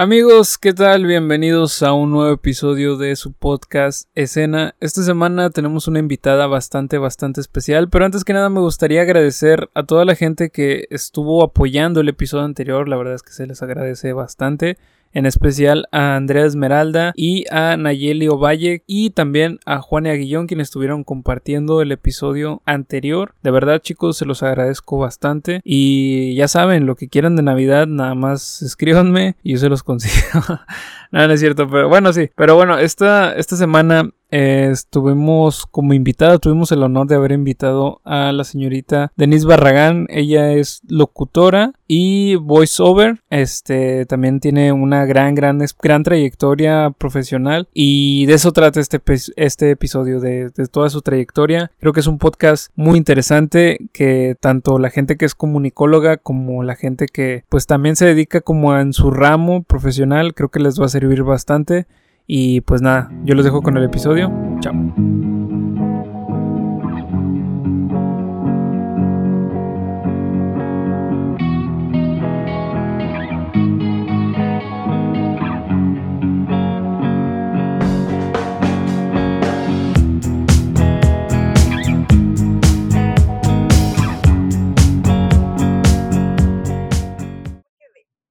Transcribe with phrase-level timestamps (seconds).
[0.00, 1.06] Amigos, ¿qué tal?
[1.06, 4.76] Bienvenidos a un nuevo episodio de su podcast Escena.
[4.78, 9.68] Esta semana tenemos una invitada bastante, bastante especial, pero antes que nada me gustaría agradecer
[9.74, 13.48] a toda la gente que estuvo apoyando el episodio anterior, la verdad es que se
[13.48, 14.78] les agradece bastante
[15.12, 20.46] en especial a Andrea Esmeralda y a Nayeli Ovalle y también a Juan y Aguillón
[20.46, 23.34] quienes estuvieron compartiendo el episodio anterior.
[23.42, 27.86] De verdad chicos se los agradezco bastante y ya saben lo que quieran de Navidad
[27.86, 30.40] nada más escríbanme y yo se los consigo.
[31.12, 32.30] no, no es cierto, pero bueno sí.
[32.36, 38.00] Pero bueno, esta, esta semana eh, estuvimos como invitada, tuvimos el honor de haber invitado
[38.04, 40.06] a la señorita Denise Barragán.
[40.10, 43.20] Ella es locutora y voiceover.
[43.30, 47.68] Este también tiene una gran, gran, gran trayectoria profesional.
[47.72, 49.00] Y de eso trata este,
[49.36, 51.70] este episodio, de, de toda su trayectoria.
[51.80, 56.62] Creo que es un podcast muy interesante que tanto la gente que es comunicóloga como
[56.62, 60.80] la gente que pues también se dedica como en su ramo profesional, creo que les
[60.80, 61.86] va a servir bastante.
[62.30, 64.30] Y pues nada, yo los dejo con el episodio.
[64.60, 64.74] Chao.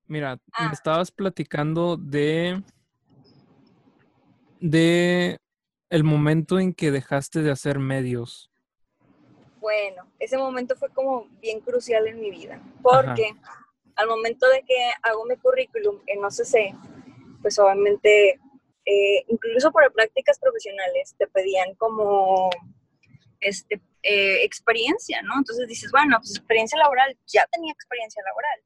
[0.08, 0.70] Mira, me Ah.
[0.72, 2.64] estabas platicando de
[4.60, 5.38] de
[5.90, 8.52] el momento en que dejaste de hacer medios.
[9.60, 13.34] Bueno, ese momento fue como bien crucial en mi vida, porque
[13.96, 16.76] al momento de que hago mi currículum en OCC,
[17.42, 18.40] pues obviamente,
[18.86, 22.50] eh, incluso para prácticas profesionales, te pedían como
[23.40, 25.34] este, eh, experiencia, ¿no?
[25.38, 28.60] Entonces dices, bueno, pues experiencia laboral, ya tenía experiencia laboral.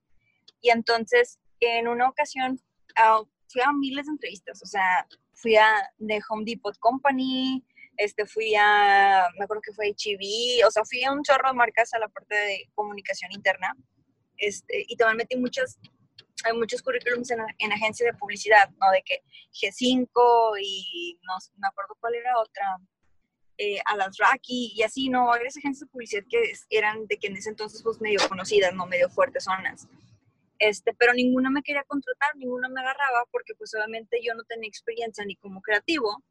[0.62, 2.60] Y entonces, en una ocasión,
[2.96, 5.08] ah, fui a miles de entrevistas, o sea,
[5.42, 7.64] fui a The Home Depot Company,
[7.98, 11.56] este, fui a, me acuerdo que fue HEB, o sea, fui a un chorro de
[11.56, 13.76] marcas a la parte de comunicación interna,
[14.38, 15.80] este, y también metí muchas,
[16.44, 18.92] hay muchos currículums en, en agencia de publicidad, ¿no?
[18.92, 19.22] De que
[19.54, 20.08] G5
[20.62, 22.78] y no me acuerdo cuál era otra,
[23.64, 25.28] eh, a las Raki y así, ¿no?
[25.28, 28.88] Varias agencias de publicidad que eran de que en ese entonces pues medio conocidas, ¿no?
[28.88, 29.88] Medio fuertes zonas.
[30.62, 34.68] Este, pero ninguna me quería contratar, ninguna me agarraba porque pues obviamente yo no tenía
[34.68, 36.24] experiencia ni como creativo,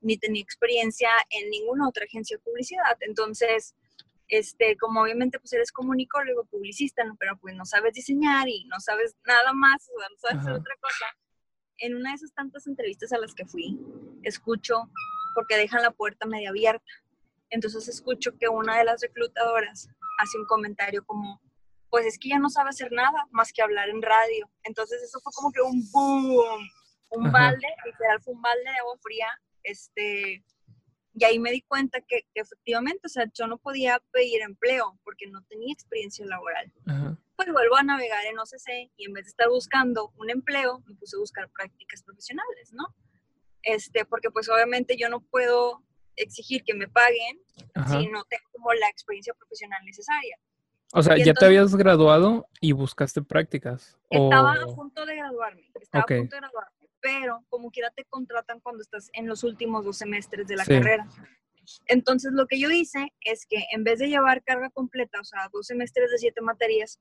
[0.00, 2.96] ni tenía experiencia en ninguna otra agencia de publicidad.
[3.02, 3.76] Entonces,
[4.26, 7.14] este, como obviamente pues eres comunicólogo, publicista, ¿no?
[7.20, 10.52] pero pues no sabes diseñar y no sabes nada más, o sea, no sabes hacer
[10.54, 11.06] otra cosa.
[11.78, 13.78] En una de esas tantas entrevistas a las que fui,
[14.24, 14.90] escucho,
[15.36, 16.92] porque dejan la puerta media abierta,
[17.50, 21.40] entonces escucho que una de las reclutadoras hace un comentario como,
[21.90, 24.50] pues es que ya no sabe hacer nada más que hablar en radio.
[24.62, 26.68] Entonces eso fue como que un boom,
[27.10, 27.32] un Ajá.
[27.32, 29.28] balde, literal fue un balde de agua fría,
[29.62, 30.44] este,
[31.14, 34.98] y ahí me di cuenta que, que efectivamente, o sea, yo no podía pedir empleo
[35.04, 36.72] porque no tenía experiencia laboral.
[36.86, 37.18] Ajá.
[37.36, 40.94] Pues vuelvo a navegar en OCC y en vez de estar buscando un empleo, me
[40.96, 42.84] puse a buscar prácticas profesionales, ¿no?
[43.62, 45.84] Este, porque pues obviamente yo no puedo
[46.16, 47.40] exigir que me paguen
[47.74, 47.90] Ajá.
[47.90, 50.38] si no tengo como la experiencia profesional necesaria.
[50.92, 53.98] O sea, y ya te habías graduado y buscaste prácticas.
[54.10, 58.60] Estaba a punto de graduarme, estaba a punto de graduarme, pero como quiera te contratan
[58.60, 60.72] cuando estás en los últimos dos semestres de la Sí.
[60.72, 61.06] carrera.
[61.86, 65.50] Entonces lo que yo hice es que en vez de llevar carga completa, o sea,
[65.52, 66.98] dos semestres de siete materias,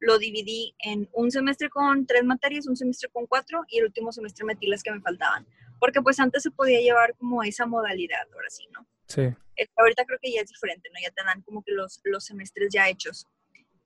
[0.00, 4.12] lo dividí en un semestre con tres materias, un semestre con cuatro y el último
[4.12, 5.46] semestre metí las que me faltaban.
[5.78, 8.86] Porque pues antes se podía llevar como esa modalidad, ahora sí, ¿no?
[9.08, 9.22] Sí.
[9.56, 11.00] Este, ahorita creo que ya es diferente, ¿no?
[11.02, 13.26] Ya te dan como que los, los semestres ya hechos.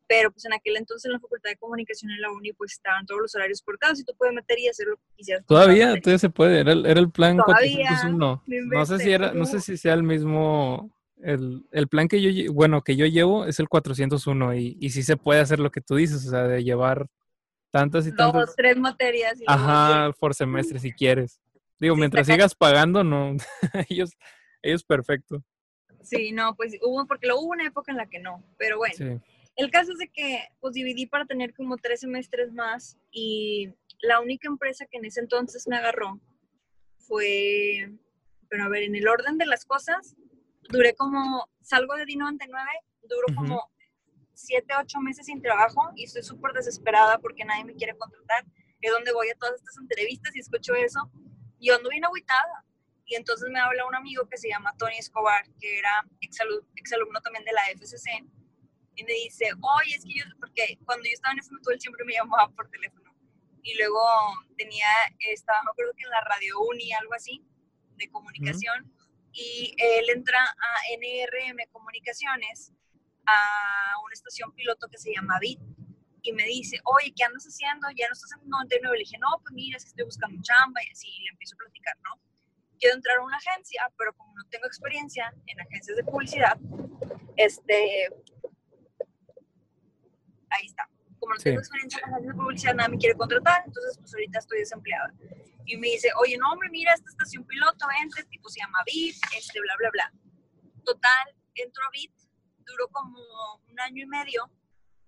[0.09, 3.07] Pero pues en aquel entonces en la Facultad de Comunicación en la Uni pues estaban
[3.07, 5.47] todos los horarios cortados y tú puedes meter y hacer lo que quisieras.
[5.47, 6.61] Todavía, todavía se puede.
[6.61, 8.19] Era el, era el plan Todavía, 401.
[8.19, 8.43] no
[8.79, 10.91] No sé si era, no sé si sea el mismo.
[11.23, 15.05] El, el plan que yo, bueno, que yo llevo es el 401 y, y sí
[15.05, 17.07] se puede hacer lo que tú dices, o sea, de llevar
[17.71, 18.57] tantas y Dos, tantas.
[18.57, 19.41] tres materias.
[19.41, 21.41] Y Ajá, por semestre si quieres.
[21.79, 23.37] Digo, Sí, mientras sigas pagando, no.
[23.89, 24.11] ellos,
[24.63, 25.43] ellos perfecto.
[26.03, 28.45] Sí, no, pues hubo, porque luego hubo una época en la que no.
[28.59, 29.21] Pero bueno, Sí.
[29.57, 34.21] el caso es de que pues dividí para tener como tres semestres más y la
[34.21, 36.21] única empresa que en ese entonces me agarró
[36.99, 37.93] fue,
[38.49, 40.17] pero a ver, en el orden de las cosas,
[40.71, 42.49] duré como, salgo de D99,
[43.03, 43.71] duro como
[44.35, 48.45] siete, ocho meses sin trabajo y estoy súper desesperada porque nadie me quiere contratar.
[48.81, 51.11] Es donde voy a todas estas entrevistas y escucho eso
[51.59, 52.65] y yo ando bien agüitada.
[53.05, 57.21] Y entonces me habla un amigo que se llama Tony Escobar, que era exalu- exalumno
[57.21, 58.25] también de la FCC,
[58.95, 62.05] y me dice, oye, es que yo, porque cuando yo estaba en FMTU, él siempre
[62.05, 63.11] me llamaba por teléfono.
[63.63, 64.01] Y luego,
[64.57, 64.87] tenía,
[65.19, 67.45] estaba, me acuerdo que en la Radio Uni, algo así,
[67.97, 68.93] de comunicación,
[69.33, 72.73] y él entra a NRM Comunicaciones,
[73.25, 75.61] a una estación piloto que se llama VIT,
[76.23, 77.89] y me dice, oye, ¿qué andas haciendo?
[77.97, 78.97] ¿Ya no estás en 99?
[78.97, 81.59] Le dije, no, pues mira, es que estoy buscando chamba, y así, le empiezo a
[81.59, 82.21] platicar, ¿no?
[82.83, 86.59] Quiero entrar a una agencia, pero como no tengo experiencia en agencias de publicidad,
[87.37, 88.09] este,
[90.51, 90.89] ahí está.
[91.21, 94.41] Como no tengo experiencia en agencias de publicidad, nada me quiere contratar, entonces pues ahorita
[94.41, 95.15] estoy desempleada.
[95.65, 99.15] Y me dice, oye, no, hombre, mira, esta estación piloto, vente, tipo se llama VIP,
[99.39, 100.13] este, bla, bla, bla.
[100.85, 102.13] Total, entro a VIP,
[102.67, 103.17] duró como
[103.71, 104.51] un año y medio.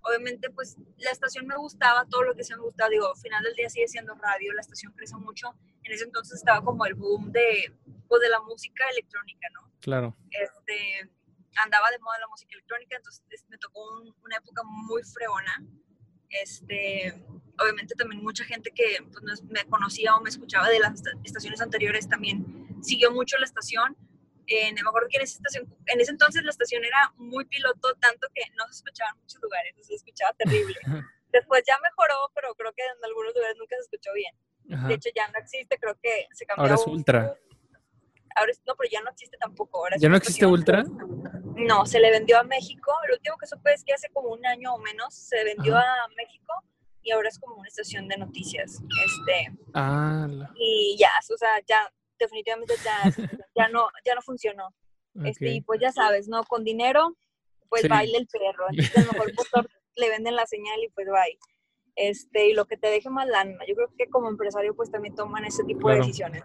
[0.05, 3.43] Obviamente, pues la estación me gustaba, todo lo que se me gustaba, digo, al final
[3.43, 5.55] del día sigue siendo radio, la estación creció mucho.
[5.83, 7.73] En ese entonces estaba como el boom de,
[8.09, 9.71] pues, de la música electrónica, ¿no?
[9.81, 10.17] Claro.
[10.31, 11.11] Este,
[11.63, 13.81] andaba de moda la música electrónica, entonces me tocó
[14.23, 15.65] una época muy fregona.
[16.29, 17.15] Este,
[17.61, 22.09] obviamente también mucha gente que pues, me conocía o me escuchaba de las estaciones anteriores
[22.09, 23.97] también siguió mucho la estación.
[24.47, 27.95] Eh, me acuerdo que en, esa estación, en ese entonces la estación era muy piloto,
[28.01, 30.77] tanto que no se escuchaba en muchos lugares, se escuchaba terrible.
[31.33, 34.35] Después ya mejoró, pero creo que en algunos lugares nunca se escuchó bien.
[34.89, 36.63] De hecho, ya no existe, creo que se cambió.
[36.63, 37.37] Ahora es Ultra.
[38.37, 39.79] Ahora no, pero ya no existe tampoco.
[39.79, 40.85] Ahora ¿Ya no existe Ultra?
[41.57, 42.93] No, se le vendió a México.
[43.09, 46.09] Lo último que supe es que hace como un año o menos se vendió a
[46.17, 46.55] México
[47.03, 48.83] y ahora es como una estación de noticias.
[49.05, 50.27] Este, ah,
[50.57, 53.03] Y ya, o sea, ya definitivamente ya,
[53.55, 54.75] ya, no, ya no funcionó.
[55.25, 56.43] Este, y pues ya sabes, ¿no?
[56.45, 57.17] Con dinero,
[57.69, 58.67] pues baile el perro.
[58.71, 59.33] Entonces, a lo mejor
[59.97, 61.39] le venden la señal y pues bye.
[61.97, 63.57] Este, y lo que te deje más lana.
[63.69, 66.43] Yo creo que como empresario, pues también toman ese tipo de decisiones.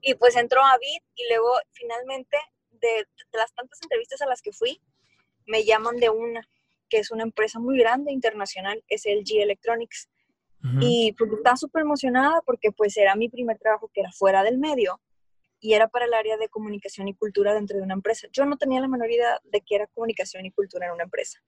[0.00, 2.36] Y pues entró a Bit y luego finalmente
[2.70, 4.80] de, de, las tantas entrevistas a las que fui,
[5.46, 6.46] me llaman de una,
[6.88, 10.08] que es una empresa muy grande internacional, es LG Electronics.
[10.80, 14.56] Y pues estaba súper emocionada porque pues era mi primer trabajo que era fuera del
[14.56, 14.98] medio
[15.60, 18.28] y era para el área de comunicación y cultura dentro de una empresa.
[18.32, 21.40] Yo no tenía la menor idea de qué era comunicación y cultura en una empresa.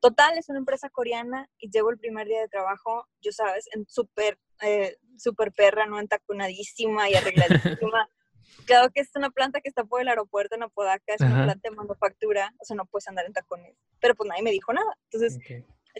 [0.00, 3.86] Total, es una empresa coreana y llevo el primer día de trabajo, yo sabes, en
[3.88, 5.98] súper, eh, súper perra, ¿no?
[5.98, 8.08] Entaconadísima y arregladísima.
[8.66, 11.70] claro que es una planta que está por el aeropuerto en Apodaca, es una planta
[11.70, 13.76] de manufactura, o sea, no puedes andar en tacones.
[14.00, 14.94] Pero pues nadie me dijo nada.
[15.10, 15.38] Entonces,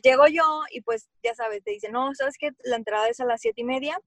[0.03, 3.25] llego yo y pues ya sabes, te dicen, no, sabes que la entrada es a
[3.25, 3.99] las siete y media,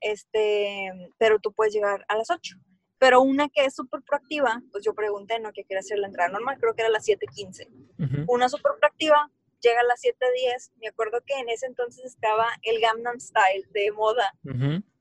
[0.00, 2.56] este, pero tú puedes llegar a las ocho.
[2.98, 5.52] Pero una que es súper proactiva, pues yo pregunté, ¿no?
[5.52, 8.26] Que quiere hacer la entrada normal, creo que era a las 7.15.
[8.28, 10.72] Una súper proactiva llega a las 7.10.
[10.80, 14.32] Me acuerdo que en ese entonces estaba el Gangnam Style de moda.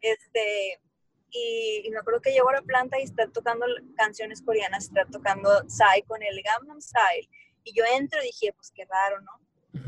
[0.02, 0.82] Este,
[1.30, 3.66] y, me acuerdo que llegó a la planta y está tocando
[3.96, 7.30] canciones coreanas, está tocando Psy con el Gangnam Style.
[7.64, 9.32] Y yo entro y dije, pues qué raro, ¿no?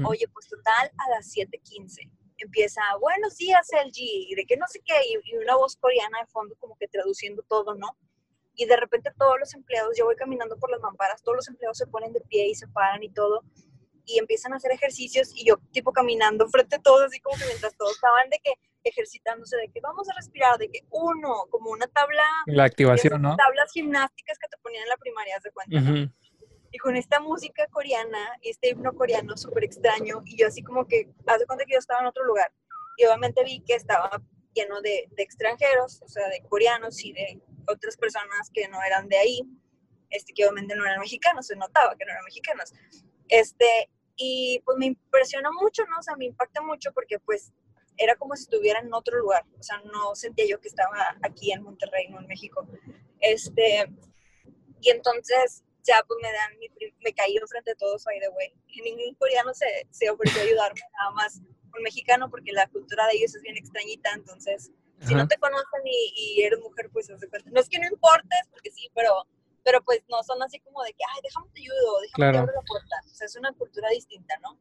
[0.03, 4.95] Oye, pues total, a las 7.15 empieza, buenos días LG, de que no sé qué,
[5.09, 7.97] y, una voz coreana de fondo como que traduciendo todo, ¿no?
[8.55, 11.77] Y de repente todos los empleados, yo voy caminando por las mamparas, todos los empleados
[11.77, 13.41] se ponen de pie y se paran y todo,
[14.05, 17.45] y empiezan a hacer ejercicios y yo tipo caminando frente a todos, así como que
[17.45, 18.53] mientras todos estaban de que
[18.83, 22.23] ejercitándose, de que vamos a respirar, de que uno, como una tabla...
[22.45, 23.35] La activación, ¿no?
[23.35, 26.11] Tablas gimnásticas que te ponían en la primaria, ¿se cuenta?
[26.75, 31.09] Y con esta música coreana, este himno coreano súper extraño, y yo así como que,
[31.25, 32.51] haz de cuenta que yo estaba en otro lugar,
[32.97, 34.21] y obviamente vi que estaba
[34.53, 39.07] lleno de, de extranjeros, o sea, de coreanos y de otras personas que no eran
[39.07, 39.41] de ahí,
[40.09, 42.73] este, que obviamente no eran mexicanos, se notaba que no eran mexicanos.
[43.29, 45.99] Este, y pues me impresiona mucho, ¿no?
[45.99, 47.53] O sea, me impacta mucho porque pues
[47.95, 51.53] era como si estuviera en otro lugar, o sea, no sentía yo que estaba aquí
[51.53, 52.67] en Monterrey, no en México.
[53.21, 53.89] Este,
[54.81, 56.69] y entonces ya pues me dan, mi,
[57.03, 60.45] me caí frente a todos, by the way, y ningún coreano se, se ofreció a
[60.45, 65.13] ayudarme, nada más un mexicano, porque la cultura de ellos es bien extrañita, entonces, si
[65.13, 68.89] no te conocen y, y eres mujer, pues no es que no importes, porque sí,
[68.95, 69.27] pero
[69.65, 72.31] pero pues no son así como de que, ay, déjame te ayudo, déjame claro.
[72.31, 72.95] te abro la puerta.
[73.03, 74.59] O sea, es una cultura distinta, ¿no?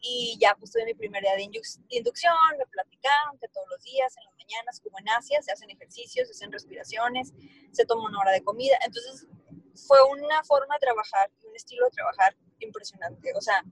[0.00, 4.16] Y ya pues tuve mi primer día de, inducción, me platicaron que todos los días,
[4.16, 7.34] en las mañanas, como en Asia, se hacen ejercicios, se hacen respiraciones,
[7.72, 8.76] se toma una hora de comida.
[8.84, 9.28] Entonces
[9.74, 13.32] fue una forma de trabajar y un estilo de trabajar impresionante.
[13.36, 13.62] O sea,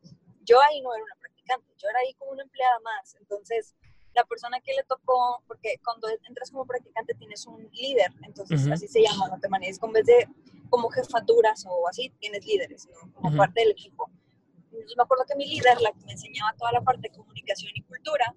[0.43, 3.15] yo ahí no era una practicante, yo era ahí como una empleada más.
[3.21, 3.75] Entonces,
[4.15, 8.89] la persona que le tocó, porque cuando entras como practicante tienes un líder, entonces así
[8.89, 10.29] se llama, no te manejes con vez de
[10.69, 13.13] como jefaturas o así, tienes líderes, ¿no?
[13.13, 14.11] Como parte del equipo.
[14.73, 17.73] Entonces me acuerdo que mi líder, la que me enseñaba toda la parte de comunicación
[17.75, 18.35] y cultura,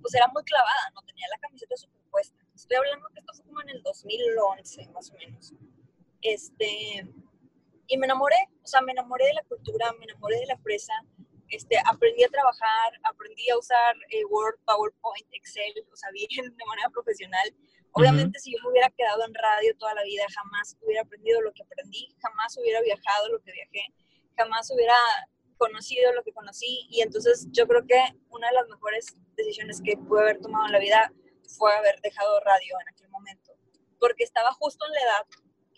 [0.00, 2.36] pues era muy clavada, no tenía la camiseta superpuesta.
[2.54, 5.54] Estoy hablando que esto fue como en el 2011, más o menos.
[6.22, 7.06] Este,
[7.88, 10.92] y me enamoré, o sea, me enamoré de la cultura, me enamoré de la empresa,
[11.48, 16.64] este, aprendí a trabajar, aprendí a usar eh, Word, PowerPoint, Excel, o sea, bien de
[16.64, 17.54] manera profesional.
[17.92, 21.52] Obviamente, si yo me hubiera quedado en radio toda la vida, jamás hubiera aprendido lo
[21.52, 23.92] que aprendí, jamás hubiera viajado lo que viajé,
[24.34, 24.96] jamás hubiera
[25.58, 26.86] conocido lo que conocí.
[26.88, 30.72] Y entonces yo creo que una de las mejores decisiones que pude haber tomado en
[30.72, 31.12] la vida
[31.58, 33.52] fue haber dejado radio en aquel momento,
[34.00, 35.26] porque estaba justo en la edad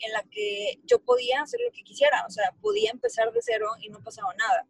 [0.01, 3.69] en la que yo podía hacer lo que quisiera, o sea, podía empezar de cero
[3.81, 4.67] y no pasaba nada.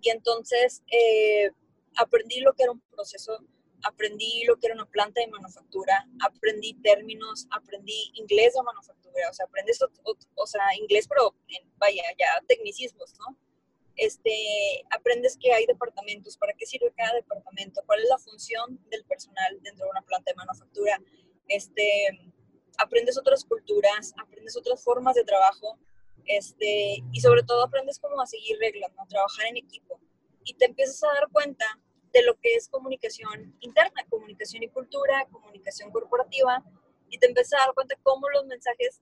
[0.00, 1.50] Y entonces eh,
[1.96, 3.38] aprendí lo que era un proceso,
[3.84, 9.34] aprendí lo que era una planta de manufactura, aprendí términos, aprendí inglés de manufactura, o
[9.34, 11.34] sea, aprendes, o, sea, inglés, pero
[11.78, 13.36] vaya, ya tecnicismos, ¿no?
[13.96, 19.04] Este, aprendes que hay departamentos, para qué sirve cada departamento, cuál es la función del
[19.04, 20.98] personal dentro de una planta de manufactura,
[21.48, 22.08] este,
[22.92, 25.78] aprendes otras culturas, aprendes otras formas de trabajo,
[26.26, 29.06] este, y sobre todo aprendes cómo a seguir reglas, ¿no?
[29.06, 29.98] trabajar en equipo.
[30.44, 31.64] Y te empiezas a dar cuenta
[32.12, 36.62] de lo que es comunicación interna, comunicación y cultura, comunicación corporativa,
[37.08, 39.00] y te empiezas a dar cuenta cómo los mensajes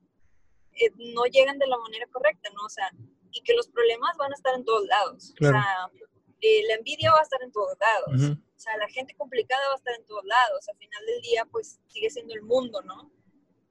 [0.75, 2.67] eh, no llegan de la manera correcta, ¿no?
[2.67, 2.89] O sea,
[3.33, 5.35] y que los problemas van a estar en todos lados.
[5.41, 5.91] O sea,
[6.41, 8.39] eh, la envidia va a estar en todos lados.
[8.57, 10.69] O sea, la gente complicada va a estar en todos lados.
[10.69, 13.11] Al final del día, pues sigue siendo el mundo, ¿no?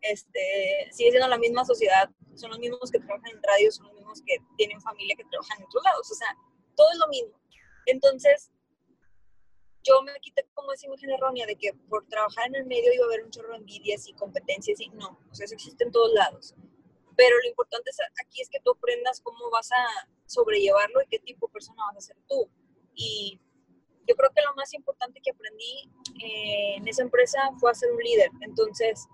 [0.01, 3.95] Este, sigue siendo la misma sociedad, son los mismos que trabajan en radio, son los
[3.95, 6.35] mismos que tienen familia que trabajan en otros lados, o sea,
[6.75, 7.39] todo es lo mismo.
[7.85, 8.51] Entonces,
[9.83, 13.05] yo me quité como esa imagen errónea de que por trabajar en el medio iba
[13.05, 15.91] a haber un chorro de envidias y competencias y no, o sea, eso existe en
[15.91, 16.53] todos lados.
[17.15, 17.91] Pero lo importante
[18.23, 21.97] aquí es que tú aprendas cómo vas a sobrellevarlo y qué tipo de persona vas
[21.97, 22.49] a ser tú.
[22.95, 23.39] Y
[24.07, 25.89] yo creo que lo más importante que aprendí
[26.23, 28.31] eh, en esa empresa fue a ser un líder.
[28.41, 29.05] Entonces,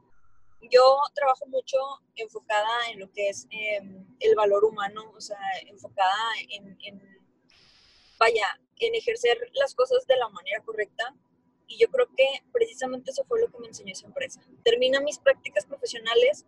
[0.71, 1.77] yo trabajo mucho
[2.15, 6.15] enfocada en lo que es em, el valor humano, o sea, enfocada
[6.49, 6.77] en,
[8.19, 8.45] vaya,
[8.77, 11.15] en ejercer las cosas de la manera correcta.
[11.67, 14.41] Y yo creo que precisamente eso fue lo que me enseñó esa empresa.
[14.63, 16.45] Termina mis prácticas profesionales,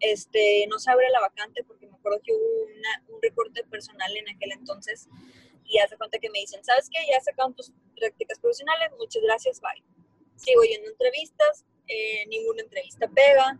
[0.00, 4.28] este, no se abre la vacante porque me acuerdo que hubo un recorte personal en
[4.28, 5.08] aquel entonces
[5.64, 6.98] y hace cuenta que me dicen, ¿sabes qué?
[7.10, 9.84] Ya sacaron tus prácticas profesionales, muchas gracias, bye.
[10.36, 13.58] Sigo yendo entrevistas, eh, ninguna entrevista pega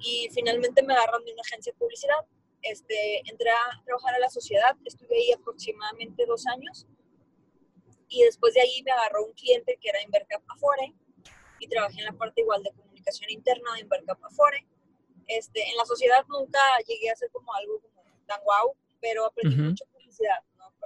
[0.00, 2.24] y finalmente me agarran de una agencia de publicidad.
[2.62, 6.86] Este, entré a trabajar a la sociedad, estuve ahí aproximadamente dos años
[8.08, 10.94] y después de ahí me agarró un cliente que era Invercap Afore
[11.60, 14.66] y trabajé en la parte igual de comunicación interna de Invercap Afore.
[15.26, 19.56] Este, en la sociedad nunca llegué a hacer como algo como tan guau, pero aprendí
[19.56, 20.38] mucho publicidad,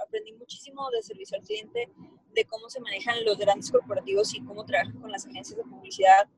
[0.03, 1.91] aprendí muchísimo de servicio al cliente,
[2.33, 6.29] de cómo se manejan los grandes corporativos y cómo trabajan con las agencias de publicidad,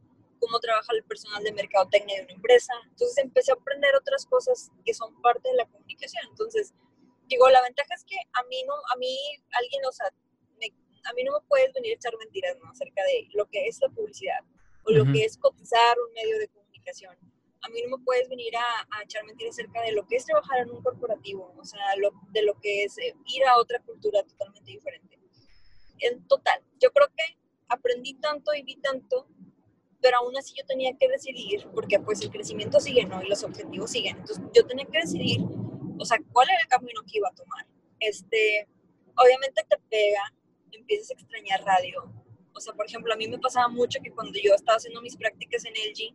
[0.43, 2.73] cómo trabaja el personal de mercadotecnia de una empresa.
[2.91, 6.25] Entonces empecé a aprender otras cosas que son parte de la comunicación.
[6.31, 6.75] Entonces,
[7.29, 9.17] digo, la ventaja es que a mí no, a mí
[9.53, 10.09] alguien, o sea,
[11.05, 12.71] a mí no me puedes venir a echar mentiras ¿no?
[12.71, 14.41] acerca de lo que es la publicidad
[14.85, 17.17] o lo que es cotizar un medio de comunicación.
[17.63, 20.27] A mí no me puedes venir a, a, echar mentiras acerca de lo que es
[20.27, 23.81] trabajar en un corporativo, o sea, lo, de lo que es eh, ir a otra
[23.81, 25.21] cultura totalmente diferente.
[26.01, 29.29] En total, yo creo que aprendí tanto y vi tanto
[30.03, 33.23] pero aún así yo tenía que decidir, porque pues el crecimiento sigue, ¿no?
[33.23, 34.19] Y los objetivos siguen.
[34.19, 35.41] Entonces yo tenía que decidir,
[35.97, 37.65] o sea, cuál era el camino que iba a tomar.
[38.01, 38.67] Este,
[39.17, 40.35] obviamente te pega,
[40.73, 42.13] empiezas a extrañar radio.
[42.53, 45.17] O sea, por ejemplo, a mí me pasaba mucho que cuando yo estaba haciendo mis
[45.17, 46.15] prácticas en LG,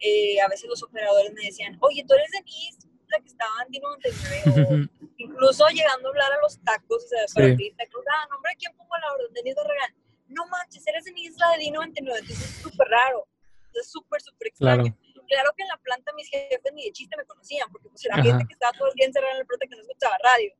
[0.00, 3.70] eh, a veces los operadores me decían, oye, tú eres Denise, la que estaba en
[3.70, 8.26] Dino 99, incluso llegando a hablar a los tacos, o sea, para pedir tacos, ah,
[8.28, 9.32] nombre, ¿quién pongo la orden?
[9.34, 9.94] Denise Barragán
[10.30, 13.26] no manches, eres en Isla de D99, entonces es súper raro,
[13.74, 14.96] es súper, súper extraño.
[15.28, 15.52] Claro.
[15.56, 18.44] que en la planta mis jefes ni de chiste me conocían, porque pues era gente
[18.46, 20.52] que estaba todo el día encerrada en la planta que no escuchaba radio.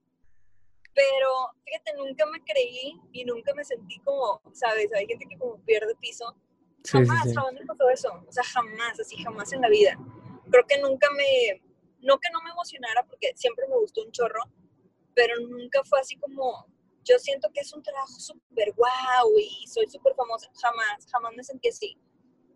[0.95, 1.29] Pero,
[1.65, 4.93] fíjate, nunca me creí y nunca me sentí como, ¿sabes?
[4.93, 6.37] Hay gente que como pierde piso.
[6.85, 8.25] Jamás, jamás me pasó eso.
[8.27, 9.97] O sea, jamás, así, jamás en la vida.
[10.51, 11.63] Creo que nunca me,
[12.01, 14.43] no que no me emocionara, porque siempre me gustó un chorro,
[15.15, 16.67] pero nunca fue así como,
[17.05, 21.45] yo siento que es un trabajo súper guau y soy súper famosa, jamás, jamás me
[21.45, 21.99] sentí así.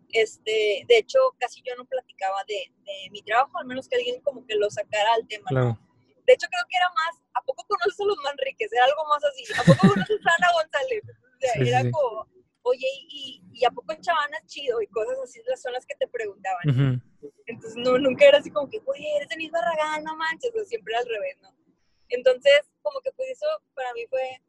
[0.09, 4.21] Este, de hecho, casi yo no platicaba de, de, mi trabajo, al menos que alguien
[4.21, 5.49] como que lo sacara al tema.
[5.51, 8.71] De hecho, creo que era más, ¿a poco conoces a los Manriques?
[8.71, 9.43] Era algo más así.
[9.53, 11.03] ¿A poco conoces a Ana González?
[11.69, 12.27] era como,
[12.63, 17.01] oye, y, y, a poco Chavana chido y cosas así, son las que te preguntaban.
[17.45, 21.05] Entonces, no, nunca era así como que, oye, eres Denise Barragán, no manches, siempre al
[21.05, 21.53] revés, ¿no?
[22.09, 24.41] Entonces, como que pues eso para mí fue,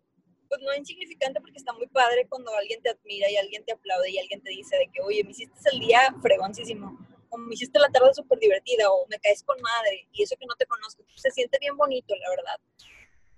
[0.49, 4.11] pues no insignificante porque está muy padre cuando alguien te admira y alguien te aplaude
[4.11, 6.99] y alguien te dice de que, oye, me hiciste el día fregoncísimo,
[7.31, 10.47] o me hiciste la tarde súper divertida, o me caes con madre, y eso que
[10.47, 12.61] no te conozco, se siente bien bonito, la verdad.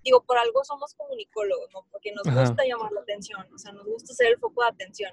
[0.02, 1.87] digo, por algo somos comunicólogos, ¿no?
[1.90, 5.12] Porque nos gusta llamar la atención, o sea, nos gusta ser el foco de atención.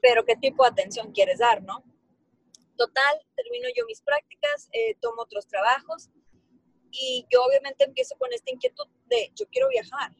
[0.00, 1.82] Pero ¿qué tipo de atención quieres dar, no?
[2.76, 6.10] Total, termino yo mis prácticas, eh, tomo otros trabajos
[6.94, 10.12] y yo obviamente empiezo con esta inquietud de yo quiero viajar.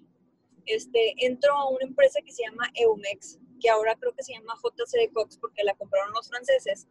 [0.66, 4.54] Este, entro a una empresa que se llama Eumex, que ahora creo que se llama
[4.60, 6.88] JCD Cox porque la compraron los franceses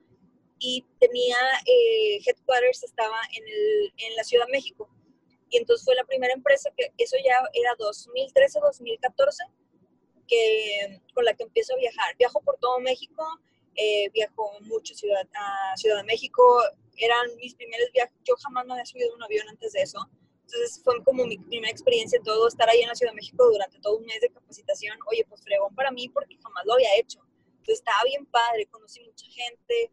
[0.60, 1.36] y tenía
[1.66, 4.90] eh, headquarters, estaba en, el, en la Ciudad de México.
[5.50, 9.44] Y entonces fue la primera empresa que, eso ya era 2013, 2014,
[10.28, 12.16] que, con la que empiezo a viajar.
[12.18, 13.24] Viajo por todo México,
[13.76, 16.42] eh, viajo mucho ciudad, a Ciudad de México,
[16.98, 20.00] eran mis primeros viajes, yo jamás me había subido un avión antes de eso.
[20.46, 23.80] Entonces fue como mi primera experiencia todo, estar ahí en la Ciudad de México durante
[23.80, 24.98] todo un mes de capacitación.
[25.10, 27.20] Oye, pues fregón para mí porque jamás lo había hecho.
[27.48, 29.92] Entonces estaba bien padre, conocí mucha gente,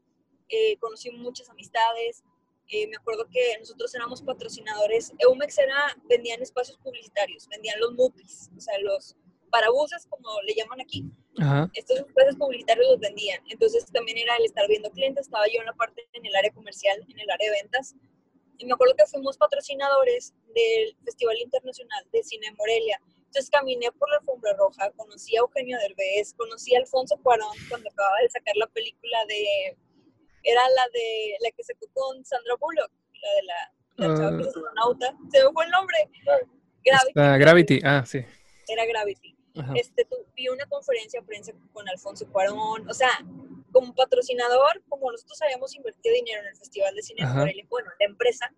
[0.49, 2.25] eh, conocí muchas amistades.
[2.67, 5.13] Eh, me acuerdo que nosotros éramos patrocinadores.
[5.19, 9.17] Eumex era, vendían espacios publicitarios, vendían los MUPIs, o sea, los
[9.51, 11.05] parabuses, como le llaman aquí.
[11.75, 13.41] Estos espacios publicitarios los vendían.
[13.49, 15.27] Entonces también era el estar viendo clientes.
[15.27, 17.95] Estaba yo en la parte, en el área comercial, en el área de ventas.
[18.59, 23.01] Y me acuerdo que fuimos patrocinadores del Festival Internacional de Cine Morelia.
[23.31, 27.89] Entonces caminé por la alfombra roja, conocí a Eugenio Derbez, conocí a Alfonso Cuarón cuando
[27.89, 29.79] acababa de sacar la película de
[30.43, 32.91] era la de la que sacó con Sandra Bullock,
[33.23, 34.49] la de la, la chava que es ah.
[34.49, 35.17] astronauta.
[35.31, 35.97] Se me fue el nombre.
[36.85, 37.39] Gravity.
[37.39, 38.25] Gravity, ah, sí.
[38.69, 39.37] Era Gravity.
[39.75, 42.89] Este, vi una conferencia de prensa con Alfonso Cuarón.
[42.89, 43.11] O sea,
[43.73, 48.07] como patrocinador, como nosotros habíamos invertido dinero en el Festival de Cine de bueno, la
[48.07, 48.53] empresa,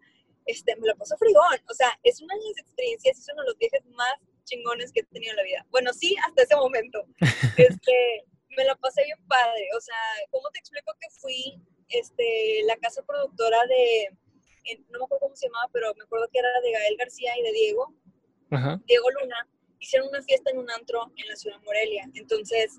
[0.46, 1.58] este, me lo pasó frigón.
[1.68, 5.00] O sea, es una de las experiencias, es uno de los viajes más chingones que
[5.00, 5.66] he tenido en la vida.
[5.70, 7.04] Bueno, sí, hasta ese momento.
[7.56, 8.24] este,
[8.56, 9.68] me lo pasé bien padre.
[9.76, 9.96] O sea,
[10.30, 14.16] ¿cómo te explico que fui este, la casa productora de,
[14.90, 17.42] no me acuerdo cómo se llamaba, pero me acuerdo que era de Gael García y
[17.42, 17.94] de Diego,
[18.86, 19.48] Diego Luna,
[19.82, 22.08] hicieron una fiesta en un antro en la ciudad de Morelia.
[22.14, 22.78] Entonces,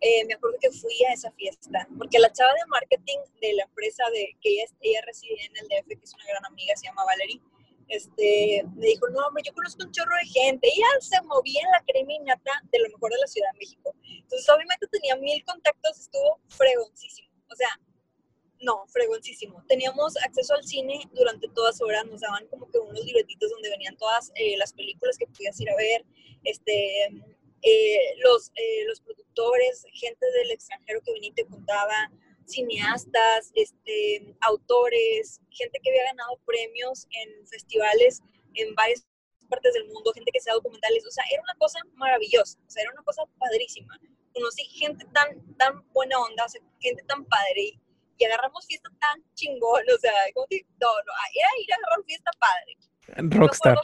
[0.00, 3.64] eh, me acuerdo que fui a esa fiesta, porque la chava de marketing de la
[3.64, 6.86] empresa de que ella, ella reside en el DF, que es una gran amiga, se
[6.86, 7.40] llama Valerie,
[7.88, 10.66] este, me dijo, no, hombre, yo conozco un chorro de gente.
[10.66, 13.94] Ella se movía en la criminata de lo mejor de la Ciudad de México.
[14.02, 17.28] Entonces, obviamente tenía mil contactos, estuvo fregoncísimo.
[17.50, 17.68] O sea,
[18.62, 19.62] no, fregoncísimo.
[19.68, 23.96] Teníamos acceso al cine durante todas horas, nos daban como que unos libretitos donde venían
[23.96, 26.04] todas eh, las películas que podías ir a ver,
[26.44, 27.06] este,
[27.62, 32.10] eh, los, eh, los productores, gente del extranjero que venía y te contaba,
[32.46, 38.20] cineastas, este, autores, gente que había ganado premios en festivales
[38.54, 39.06] en varias
[39.48, 42.82] partes del mundo, gente que hacía documentales, o sea, era una cosa maravillosa, o sea,
[42.82, 43.98] era una cosa padrísima.
[44.32, 46.46] Conocí gente tan, tan buena onda,
[46.80, 47.78] gente tan padre,
[48.22, 52.04] y agarramos fiesta tan chingón, o sea, como que, no, no, era ir a agarrar
[52.06, 52.72] fiesta padre.
[53.34, 53.78] Rockstar.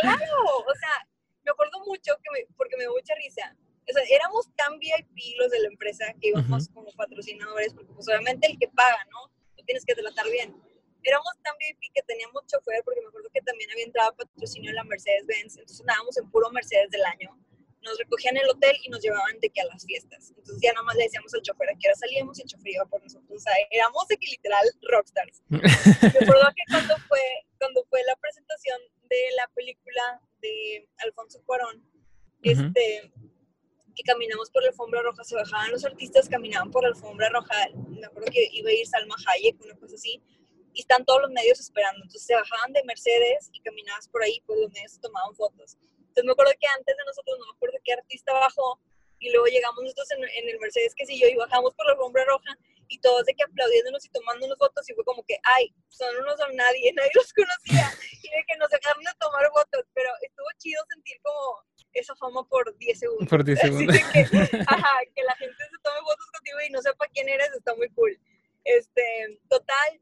[0.00, 1.08] claro, o sea,
[1.42, 3.56] me acuerdo mucho que me, porque me dio mucha risa.
[3.88, 8.08] O sea, éramos tan VIP los de la empresa que íbamos como patrocinadores, porque pues
[8.08, 9.32] obviamente el que paga, ¿no?
[9.56, 10.54] Tú tienes que tratar bien.
[11.02, 14.76] Éramos tan VIP que teníamos chofer, porque me acuerdo que también había entrado patrocinio en
[14.76, 17.38] la Mercedes-Benz, entonces andábamos en puro Mercedes del año
[17.84, 20.30] nos recogían en el hotel y nos llevaban de que a las fiestas.
[20.30, 22.72] Entonces ya nada más le decíamos al chofer a qué hora salíamos y el chofer
[22.72, 23.30] iba por nosotros.
[23.30, 25.42] O sea, éramos de que literal rockstars.
[25.48, 27.20] Me acuerdo que cuando fue,
[27.58, 31.84] cuando fue la presentación de la película de Alfonso Cuarón,
[32.42, 33.12] este,
[33.94, 37.54] que caminamos por la alfombra roja, se bajaban los artistas, caminaban por la alfombra roja.
[37.88, 40.22] Me acuerdo que iba a ir Salma Hayek, una cosa así.
[40.72, 42.02] Y están todos los medios esperando.
[42.02, 45.78] Entonces se bajaban de Mercedes y caminabas por ahí, pues los medios tomaban fotos.
[46.14, 48.78] Entonces me acuerdo que antes de nosotros, no me acuerdo qué artista bajó,
[49.18, 52.24] y luego llegamos nosotros en, el Mercedes, que sí yo, y bajamos por la alfombra
[52.24, 56.14] roja, y todos de que aplaudiéndonos y tomándonos fotos, y fue como que, ay, son
[56.18, 57.90] unos a nadie, nadie los conocía,
[58.22, 62.46] y de que nos dejaron de tomar fotos, pero estuvo chido sentir como esa fama
[62.46, 63.28] por 10 segundos.
[63.28, 63.96] Por 10 segundos.
[64.12, 64.20] que,
[64.68, 67.88] ajá, que la gente se tome fotos contigo y no sepa quién eres, está muy
[67.90, 68.16] cool.
[68.62, 70.00] Este, total,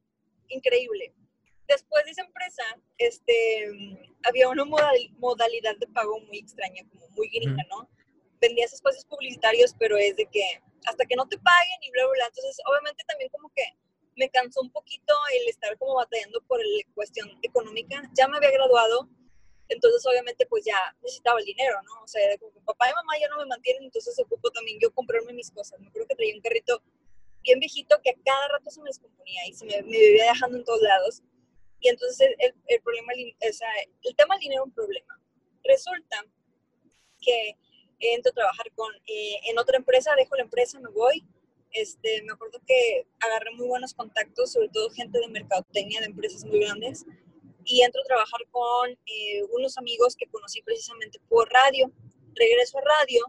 [0.49, 1.15] increíble.
[1.73, 2.63] Después de esa empresa,
[2.99, 7.89] este, había una modalidad de pago muy extraña, como muy gringa, ¿no?
[8.41, 10.45] Vendías espacios publicitarios, pero es de que
[10.85, 12.27] hasta que no te paguen y bla, bla, bla.
[12.27, 13.63] Entonces, obviamente también como que
[14.17, 18.03] me cansó un poquito el estar como batallando por la cuestión económica.
[18.15, 19.09] Ya me había graduado,
[19.69, 22.03] entonces obviamente pues ya necesitaba el dinero, ¿no?
[22.03, 24.93] O sea, como que papá y mamá ya no me mantienen, entonces ocupo también yo
[24.93, 25.81] comprarme mis cosas.
[25.81, 26.83] Me acuerdo que traía un carrito
[27.43, 30.59] bien viejito que a cada rato se me descomponía y se me, me vivía dejando
[30.59, 31.23] en todos lados.
[31.83, 33.69] Y entonces el, el problema, o sea,
[34.03, 35.21] el tema del dinero es un problema.
[35.65, 36.25] Resulta
[37.21, 37.57] que
[37.99, 41.25] entro a trabajar con, eh, en otra empresa, dejo la empresa, me voy.
[41.73, 46.45] Este, me acuerdo que agarré muy buenos contactos, sobre todo gente de mercadotecnia, de empresas
[46.45, 47.05] muy grandes.
[47.65, 51.93] y entro a trabajar con eh, unos amigos que conocí precisamente por radio.
[52.35, 53.25] Regreso a radio,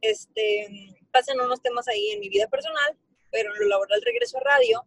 [0.00, 2.96] este, pasan unos temas ahí en mi vida personal,
[3.32, 4.86] pero en lo laboral regreso a radio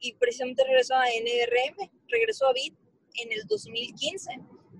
[0.00, 2.74] y precisamente regreso a NRM, regreso a BIT
[3.14, 4.30] en el 2015.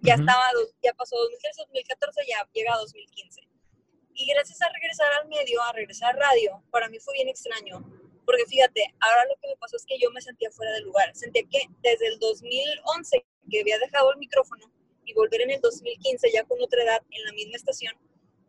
[0.03, 0.45] Ya estaba,
[0.83, 3.41] ya pasó 2013, 2014, ya llega a 2015.
[4.15, 7.85] Y gracias a regresar al medio, a regresar a radio, para mí fue bien extraño,
[8.25, 11.15] porque fíjate, ahora lo que me pasó es que yo me sentía fuera de lugar.
[11.15, 14.71] Sentía que desde el 2011, que había dejado el micrófono,
[15.05, 17.95] y volver en el 2015 ya con otra edad en la misma estación,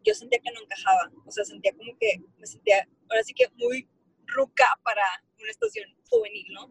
[0.03, 1.09] yo sentía que no encajaba.
[1.25, 3.87] O sea, sentía como que me sentía, ahora sí que muy
[4.35, 5.03] ruca para
[5.39, 6.69] una estación juvenil, ¿no?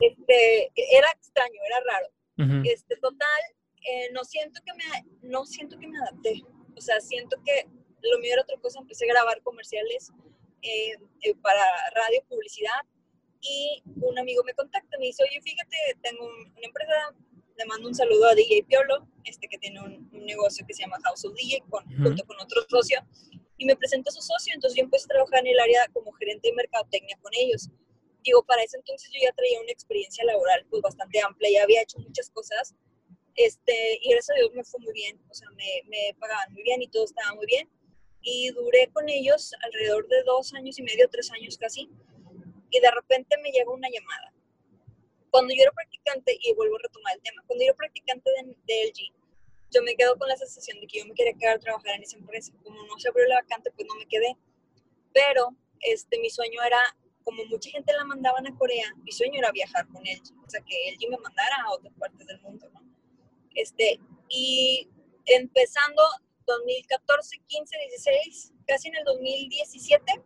[0.00, 2.64] este, era extraño, era raro.
[2.64, 3.42] este, total,
[3.88, 6.42] eh, no, siento que me, no siento que me adapté.
[6.76, 7.66] O sea, siento que
[8.02, 8.80] lo mío era otra cosa.
[8.80, 10.10] Empecé a grabar comerciales
[10.62, 11.62] eh, eh, para
[11.94, 12.80] radio, publicidad.
[13.40, 16.92] Y un amigo me contacta, me dice, oye, fíjate, tengo una empresa,
[17.56, 20.98] le mando un saludo a DJ Piolo, este que tiene un, negocio que se llama
[21.04, 23.00] House of DJ, con, junto con otro socio,
[23.58, 26.12] y me presenta a su socio, entonces yo empecé a trabajar en el área como
[26.12, 27.68] gerente de mercadotecnia con ellos.
[28.22, 31.82] Digo, para ese entonces yo ya traía una experiencia laboral pues bastante amplia, ya había
[31.82, 32.74] hecho muchas cosas,
[33.34, 36.62] este, y gracias a Dios me fue muy bien, o sea, me, me pagaban muy
[36.62, 37.68] bien y todo estaba muy bien,
[38.22, 41.90] y duré con ellos alrededor de dos años y medio, tres años casi,
[42.70, 44.32] y de repente me llega una llamada.
[45.30, 48.56] Cuando yo era practicante, y vuelvo a retomar el tema, cuando yo era practicante de,
[48.66, 49.17] de LG,
[49.70, 52.02] yo me quedo con la sensación de que yo me quería quedar a trabajar en
[52.02, 52.52] esa empresa.
[52.62, 54.36] Como no se abrió la vacante, pues no me quedé.
[55.12, 56.78] Pero este, mi sueño era,
[57.24, 60.20] como mucha gente la mandaban a Corea, mi sueño era viajar con él.
[60.46, 62.82] O sea, que él me mandara a otras partes del mundo, ¿no?
[63.54, 64.88] Este, y
[65.26, 66.02] empezando
[66.46, 70.22] 2014, 15, 16, casi en el 2017,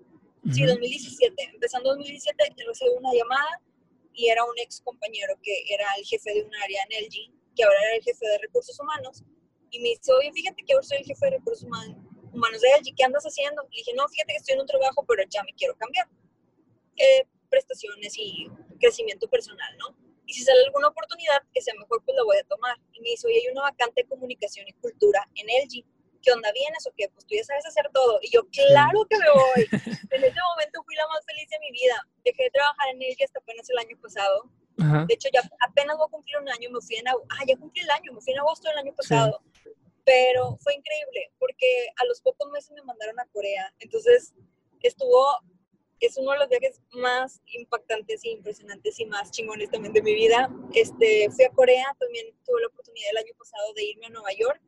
[0.53, 3.61] sí, 2017, empezando 2017, recibo una llamada
[4.15, 7.65] y era un ex compañero que era el jefe de un área en LG, que
[7.65, 9.25] ahora era el jefe de recursos humanos,
[9.73, 12.95] y me dice, oye, fíjate que ahora soy el jefe de recursos humanos de LG,
[12.95, 13.63] ¿qué andas haciendo?
[13.63, 16.07] Le dije, no, fíjate que estoy en un trabajo, pero ya me quiero cambiar.
[16.97, 19.97] Eh, prestaciones y crecimiento personal, ¿no?
[20.27, 22.77] Y si sale alguna oportunidad que sea mejor, pues la voy a tomar.
[22.93, 25.85] Y me dice, oye, hay una vacante de comunicación y cultura en LG
[26.23, 26.51] ¿qué onda?
[26.53, 27.09] ¿Vienes o qué?
[27.11, 28.19] Pues tú ya sabes hacer todo.
[28.23, 29.63] Y yo, claro que me voy.
[30.11, 31.99] en ese momento fui la más feliz de mi vida.
[32.25, 34.49] Dejé de trabajar en ella hasta apenas el año pasado.
[35.07, 37.15] De hecho, ya apenas voy a cumplir un año, me fui en, ah,
[37.47, 39.41] ya cumplí el año, me fui en agosto del año pasado.
[40.05, 43.73] Pero fue increíble, porque a los pocos meses me mandaron a Corea.
[43.79, 44.35] Entonces,
[44.81, 45.37] estuvo,
[46.01, 50.15] es uno de los viajes más impactantes y impresionantes y más chingones también de mi
[50.15, 50.51] vida.
[50.75, 54.33] Este, fui a Corea, también tuve la oportunidad el año pasado de irme a Nueva
[54.33, 54.61] York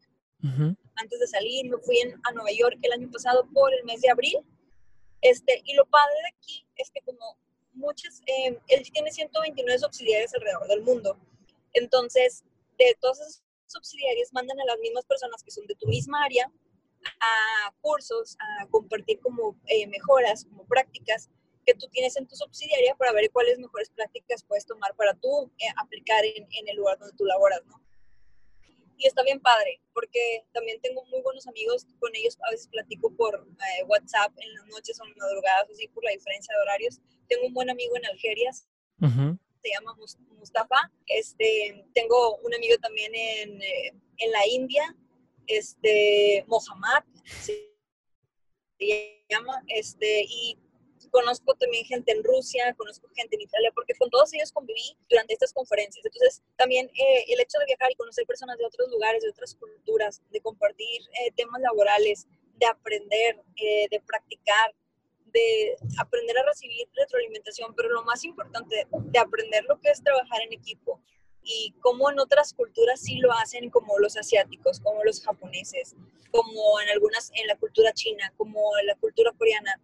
[0.96, 4.10] antes de salir, me fui a Nueva York el año pasado por el mes de
[4.10, 4.38] abril.
[5.20, 7.38] Este, y lo padre de aquí es que como
[7.74, 11.18] muchas, eh, él tiene 129 subsidiarias alrededor del mundo.
[11.72, 12.44] Entonces,
[12.78, 16.50] de todas esas subsidiarias mandan a las mismas personas que son de tu misma área
[17.20, 21.28] a cursos, a compartir como eh, mejoras, como prácticas
[21.66, 25.50] que tú tienes en tu subsidiaria para ver cuáles mejores prácticas puedes tomar para tú
[25.58, 27.62] eh, aplicar en, el lugar donde tú laboras,
[28.96, 33.10] y está bien padre, porque también tengo muy buenos amigos, con ellos a veces platico
[33.16, 37.00] por eh, WhatsApp en las noches o en madrugadas, así por la diferencia de horarios.
[37.28, 39.96] Tengo un buen amigo en Algeria, se llama
[40.38, 40.92] Mustafa.
[41.06, 44.96] Este, tengo un amigo también en, eh, en la India,
[45.46, 47.04] este, Mohammad,
[47.40, 47.74] se
[49.28, 50.58] llama, este, y
[51.14, 55.34] conozco también gente en Rusia, conozco gente en Italia, porque con todos ellos conviví durante
[55.34, 56.04] estas conferencias.
[56.04, 59.54] Entonces, también eh, el hecho de viajar y conocer personas de otros lugares, de otras
[59.54, 64.74] culturas, de compartir eh, temas laborales, de aprender, eh, de practicar,
[65.34, 70.40] de aprender a recibir retroalimentación, pero lo más importante, de aprender lo que es trabajar
[70.42, 71.02] en equipo
[71.42, 75.94] y cómo en otras culturas sí lo hacen, como los asiáticos, como los japoneses,
[76.30, 79.78] como en algunas, en la cultura china, como en la cultura coreana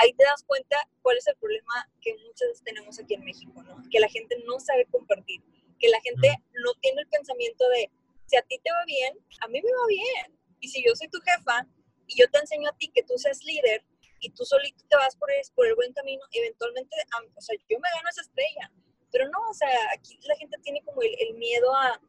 [0.00, 3.82] ahí te das cuenta cuál es el problema que muchas tenemos aquí en México, ¿no?
[3.90, 5.42] Que la gente no sabe compartir,
[5.78, 7.90] que la gente no tiene el pensamiento de,
[8.26, 10.38] si a ti te va bien, a mí me va bien.
[10.60, 11.66] Y si yo soy tu jefa
[12.06, 13.84] y yo te enseño a ti que tú seas líder
[14.20, 16.96] y tú solito te vas por el, por el buen camino, eventualmente,
[17.34, 18.70] o sea, yo me gano esa estrella.
[19.12, 22.00] Pero no, o sea, aquí la gente tiene como el, miedo a,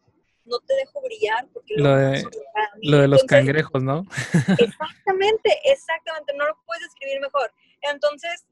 [0.45, 2.23] no te dejo brillar porque lo, de,
[2.83, 4.05] lo de los cangrejos, ¿no?
[4.59, 7.51] exactamente, exactamente, no lo puedes escribir mejor.
[7.81, 8.45] Entonces,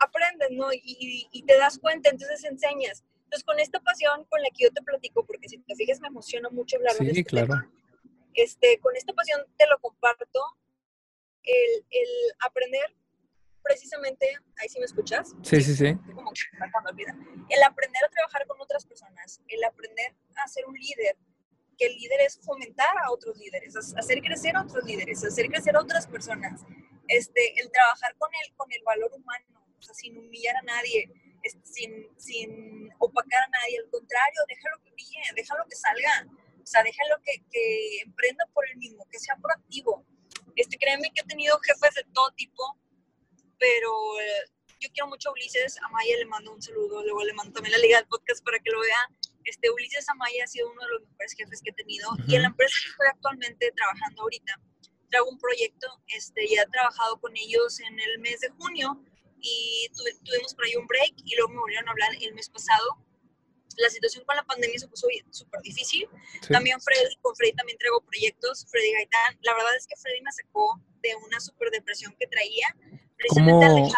[0.00, 0.68] aprendes, ¿no?
[0.72, 3.04] Y, te das cuenta, entonces enseñas.
[3.24, 6.08] Entonces, con esta pasión con la que yo te platico, porque si te fijas, me
[6.08, 7.54] emociona mucho hablar de este claro.
[8.34, 10.40] este, con esta pasión te lo comparto,
[11.44, 12.08] el,
[12.46, 12.94] aprender
[13.62, 14.26] precisamente
[14.60, 15.34] ahí sí me escuchas.
[15.42, 15.86] Sí, sí, sí.
[17.48, 21.16] el aprender a trabajar con otras personas, el aprender a ser un líder,
[21.78, 25.76] que el líder es fomentar a otros líderes, hacer crecer a otros líderes, hacer crecer
[25.76, 26.62] a otras personas,
[27.08, 31.10] este, el trabajar con el, con el valor humano, o sea, sin humillar a nadie,
[31.64, 36.26] sin, sin opacar a nadie, al contrario, déjalo que brille, déjalo que salga,
[36.62, 40.06] o sea, déjalo que, que emprenda por el mismo, que sea proactivo.
[40.54, 42.62] Este, créeme que he tenido jefes de todo tipo,
[43.62, 47.32] pero eh, yo quiero mucho a Ulises, a Maya le mando un saludo, luego le
[47.32, 49.02] mando también la liga del podcast para que lo vea.
[49.44, 52.42] Este, Ulises Amaya ha sido uno de los mejores jefes que he tenido y en
[52.42, 54.60] la empresa que estoy actualmente trabajando ahorita,
[55.10, 59.00] traigo un proyecto, este, ya he trabajado con ellos en el mes de junio
[59.40, 59.88] y
[60.24, 62.98] tuvimos por ahí un break y luego me volvieron a hablar el mes pasado.
[63.78, 66.08] La situación con la pandemia se puso súper difícil.
[66.48, 69.38] También Freddy, con Freddy también traigo proyectos, Freddy Gaitán.
[69.42, 72.66] La verdad es que Freddy me sacó de una súper depresión que traía.
[73.28, 73.90] ¿Cómo,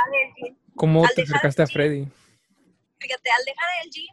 [0.74, 2.06] ¿cómo te acercaste a Freddy?
[2.98, 4.08] Fíjate, al dejar LG,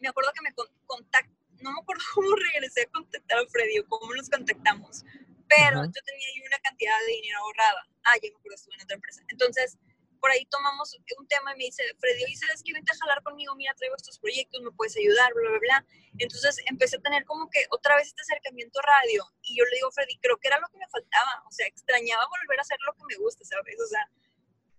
[0.00, 0.54] me acuerdo que me
[0.86, 5.04] contactó, no me acuerdo cómo regresé a contactar a Freddy o cómo nos contactamos,
[5.48, 7.86] pero yo tenía ahí una cantidad de dinero ahorrada.
[8.04, 9.22] Ah, ya me acuerdo, estuve en otra empresa.
[9.28, 9.78] Entonces,
[10.24, 13.22] por ahí tomamos un tema y me dice, Freddy, ¿y sabes que vente a jalar
[13.22, 13.54] conmigo?
[13.56, 15.86] Mira, traigo estos proyectos, me puedes ayudar, bla, bla, bla.
[16.18, 19.92] Entonces empecé a tener como que otra vez este acercamiento radio y yo le digo,
[19.92, 22.94] Freddy, creo que era lo que me faltaba, o sea, extrañaba volver a hacer lo
[22.94, 23.76] que me gusta, ¿sabes?
[23.78, 24.08] O sea,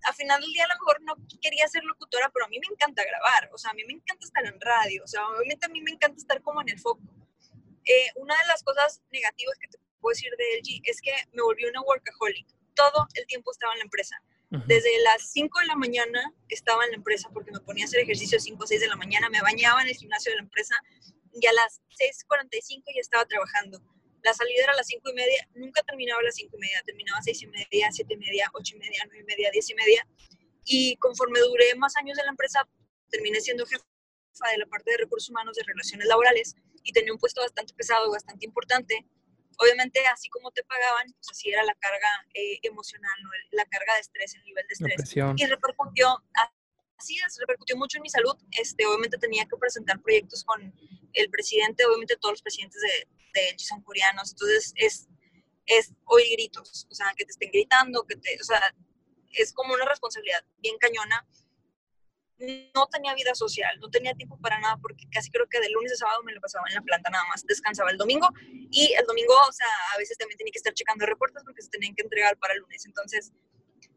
[0.05, 2.67] a final del día a lo mejor no quería ser locutora, pero a mí me
[2.71, 5.69] encanta grabar, o sea, a mí me encanta estar en radio, o sea, obviamente a
[5.69, 7.01] mí me encanta estar como en el foco.
[7.85, 11.41] Eh, una de las cosas negativas que te puedo decir de LG es que me
[11.43, 12.47] volví una workaholic.
[12.73, 14.15] Todo el tiempo estaba en la empresa.
[14.67, 17.99] Desde las 5 de la mañana estaba en la empresa porque me ponía a hacer
[18.01, 20.43] ejercicio a 5 o 6 de la mañana, me bañaba en el gimnasio de la
[20.43, 20.75] empresa
[21.33, 23.81] y a las 6.45 ya estaba trabajando.
[24.25, 26.81] La salida era a las 5 y media, nunca terminaba a las 5 y media,
[26.83, 29.69] terminaba a 6 y media, 7 y media, 8 y media, 9 y media, 10
[29.69, 30.07] y media.
[30.65, 32.67] Y conforme duré más años en la empresa,
[33.11, 33.85] terminé siendo jefa
[34.51, 38.11] de la parte de recursos humanos de relaciones laborales y tenía un puesto bastante pesado,
[38.11, 39.05] bastante importante
[39.57, 43.17] obviamente así como te pagaban, pues así era la carga eh, emocional,
[43.51, 45.15] la carga de estrés, el nivel de estrés.
[45.37, 46.23] Y repercutió,
[46.97, 48.35] así es, repercutió mucho en mi salud.
[48.51, 50.73] Este, obviamente tenía que presentar proyectos con
[51.13, 55.07] el presidente, obviamente todos los presidentes de, de son coreanos, entonces es,
[55.65, 58.61] es oír gritos, o sea, que te estén gritando, que te, o sea,
[59.33, 61.27] es como una responsabilidad bien cañona.
[62.73, 65.93] No tenía vida social, no tenía tiempo para nada porque casi creo que de lunes
[65.93, 68.27] a sábado me lo pasaba en la planta nada más, descansaba el domingo
[68.71, 71.69] y el domingo, o sea, a veces también tenía que estar checando reportes porque se
[71.69, 73.31] tenían que entregar para el lunes, entonces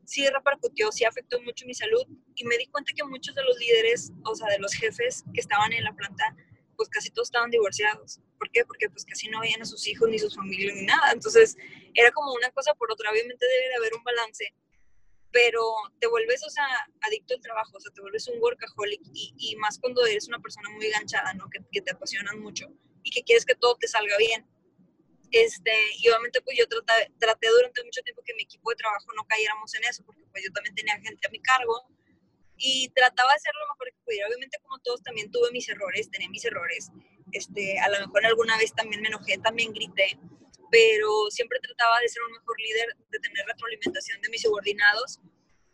[0.04, 3.58] sí repercutió, sí afectó mucho mi salud y me di cuenta que muchos de los
[3.58, 6.34] líderes, o sea, de los jefes que estaban en la planta,
[6.78, 8.20] pues casi todos estaban divorciados.
[8.38, 8.64] ¿Por qué?
[8.64, 11.10] Porque pues casi no veían a sus hijos ni sus familias ni nada.
[11.12, 11.56] Entonces
[11.92, 13.10] era como una cosa por otra.
[13.10, 14.54] Obviamente debe de haber un balance
[15.30, 15.60] pero
[16.00, 16.64] te vuelves, o sea,
[17.02, 20.38] adicto al trabajo, o sea, te vuelves un workaholic y, y más cuando eres una
[20.38, 21.50] persona muy ganchada, ¿no?
[21.50, 22.66] Que, que, te apasionan mucho
[23.02, 24.46] y que quieres que todo te salga bien.
[25.30, 29.12] Este, y obviamente pues yo traté, traté durante mucho tiempo que mi equipo de trabajo
[29.14, 31.86] no cayéramos en eso, porque pues yo también tenía gente a mi cargo
[32.58, 34.26] y trataba de hacer lo mejor que pudiera.
[34.26, 36.90] Obviamente como todos también tuve mis errores, tenía mis errores.
[37.32, 40.18] Este, a lo mejor alguna vez también me enojé, también grité,
[40.70, 45.20] pero siempre trataba de ser un mejor líder, de tener retroalimentación de mis subordinados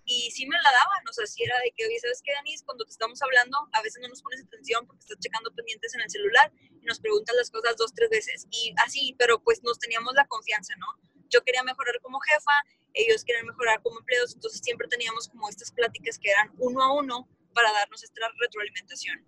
[0.05, 2.63] y sí me la daban, o sea, sí era de que, oye, ¿sabes qué, Danis?
[2.63, 6.03] Cuando te estamos hablando, a veces no nos pones atención porque estás checando pendientes en
[6.03, 8.47] el celular y nos preguntas las cosas dos, tres veces.
[8.51, 10.87] Y así, pero pues nos teníamos la confianza, ¿no?
[11.31, 12.53] Yo quería mejorar como jefa,
[12.93, 16.93] ellos querían mejorar como empleados, entonces siempre teníamos como estas pláticas que eran uno a
[16.93, 19.25] uno para darnos esta retroalimentación.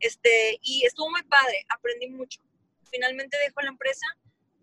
[0.00, 2.40] Este, y estuvo muy padre, aprendí mucho.
[2.90, 4.06] Finalmente dejo la empresa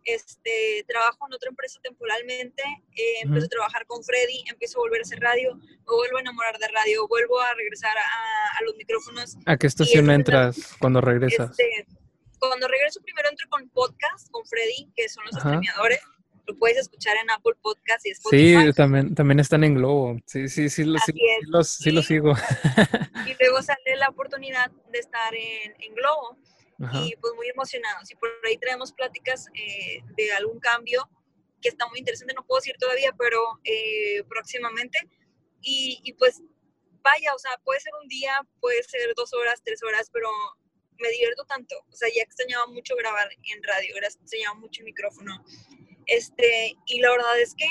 [0.08, 2.63] este, trabajo en otra empresa temporalmente,
[2.95, 6.21] eh, empiezo a trabajar con Freddy, empiezo a volver a hacer radio, me vuelvo a
[6.21, 9.36] enamorar de radio, vuelvo a regresar a, los micrófonos.
[9.45, 11.52] ¿A qué estación entras cuando regresas?
[11.52, 11.86] Este,
[12.39, 16.00] cuando regreso primero entro con podcast, con Freddy, que son los streameadores.
[16.48, 18.68] Lo puedes escuchar en Apple Podcast y Spotify.
[18.68, 20.18] Sí, también, también están en Globo.
[20.26, 21.14] Sí, sí, sí, los, sí,
[21.48, 22.34] los, sí, los sigo.
[23.28, 26.38] y luego sale la oportunidad de estar en, en Globo
[26.80, 28.10] y pues muy emocionados.
[28.12, 31.10] Y por ahí traemos pláticas eh, de algún cambio
[31.62, 35.00] que está muy interesante, no puedo decir todavía, pero eh, próximamente.
[35.62, 36.42] Y, y, pues
[37.02, 40.30] vaya, o sea, puede ser un día, puede ser dos horas, tres horas, pero
[41.00, 41.76] me divierto tanto.
[41.90, 45.44] O sea, ya extrañaba mucho grabar en radio, extrañaba mucho el micrófono.
[46.08, 47.67] Este, y la verdad es que,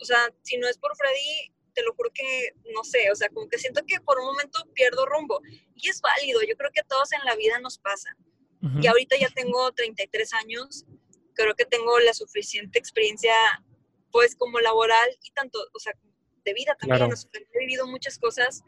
[0.00, 3.28] o sea, si no es por Freddy, te lo juro que, no sé, o sea,
[3.28, 5.40] como que siento que por un momento pierdo rumbo.
[5.74, 8.16] Y es válido, yo creo que a todos en la vida nos pasa.
[8.80, 10.84] Y ahorita ya tengo 33 años,
[11.34, 13.32] creo que tengo la suficiente experiencia,
[14.10, 15.92] pues como laboral y tanto, o sea,
[16.44, 17.08] de vida también.
[17.52, 18.64] he vivido muchas cosas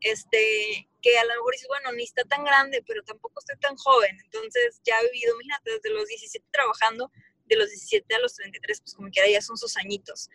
[0.00, 3.76] este, que a lo mejor dices, bueno, ni está tan grande, pero tampoco estoy tan
[3.76, 4.16] joven.
[4.24, 7.10] Entonces ya he vivido, imagínate, desde los 17 trabajando,
[7.50, 10.30] de los 17 a los 33, pues como quiera ya son sus añitos.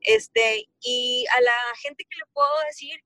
[0.00, 3.00] Este, y a la gente que le puedo decir,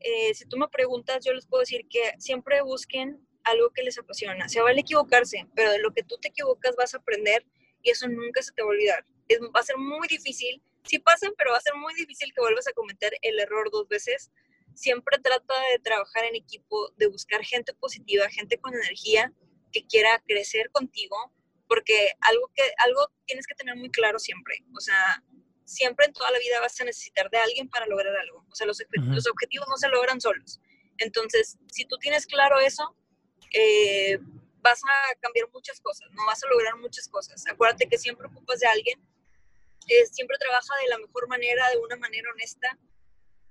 [0.00, 3.98] eh, si tú me preguntas, yo les puedo decir que siempre busquen algo que les
[3.98, 4.48] apasiona.
[4.48, 7.44] Se vale equivocarse, pero de lo que tú te equivocas vas a aprender
[7.82, 9.06] y eso nunca se te va a olvidar.
[9.28, 12.40] Es, va a ser muy difícil, sí pasan, pero va a ser muy difícil que
[12.40, 14.30] vuelvas a cometer el error dos veces.
[14.74, 19.32] Siempre trata de trabajar en equipo, de buscar gente positiva, gente con energía
[19.72, 21.32] que quiera crecer contigo,
[21.68, 25.22] porque algo que algo tienes que tener muy claro siempre, o sea,
[25.64, 28.44] siempre en toda la vida vas a necesitar de alguien para lograr algo.
[28.50, 30.60] O sea, los, los objetivos no se logran solos.
[30.96, 32.96] Entonces, si tú tienes claro eso,
[33.52, 34.18] eh,
[34.60, 37.44] vas a cambiar muchas cosas, no vas a lograr muchas cosas.
[37.46, 38.98] Acuérdate que siempre ocupas de alguien,
[39.88, 42.78] eh, siempre trabaja de la mejor manera, de una manera honesta,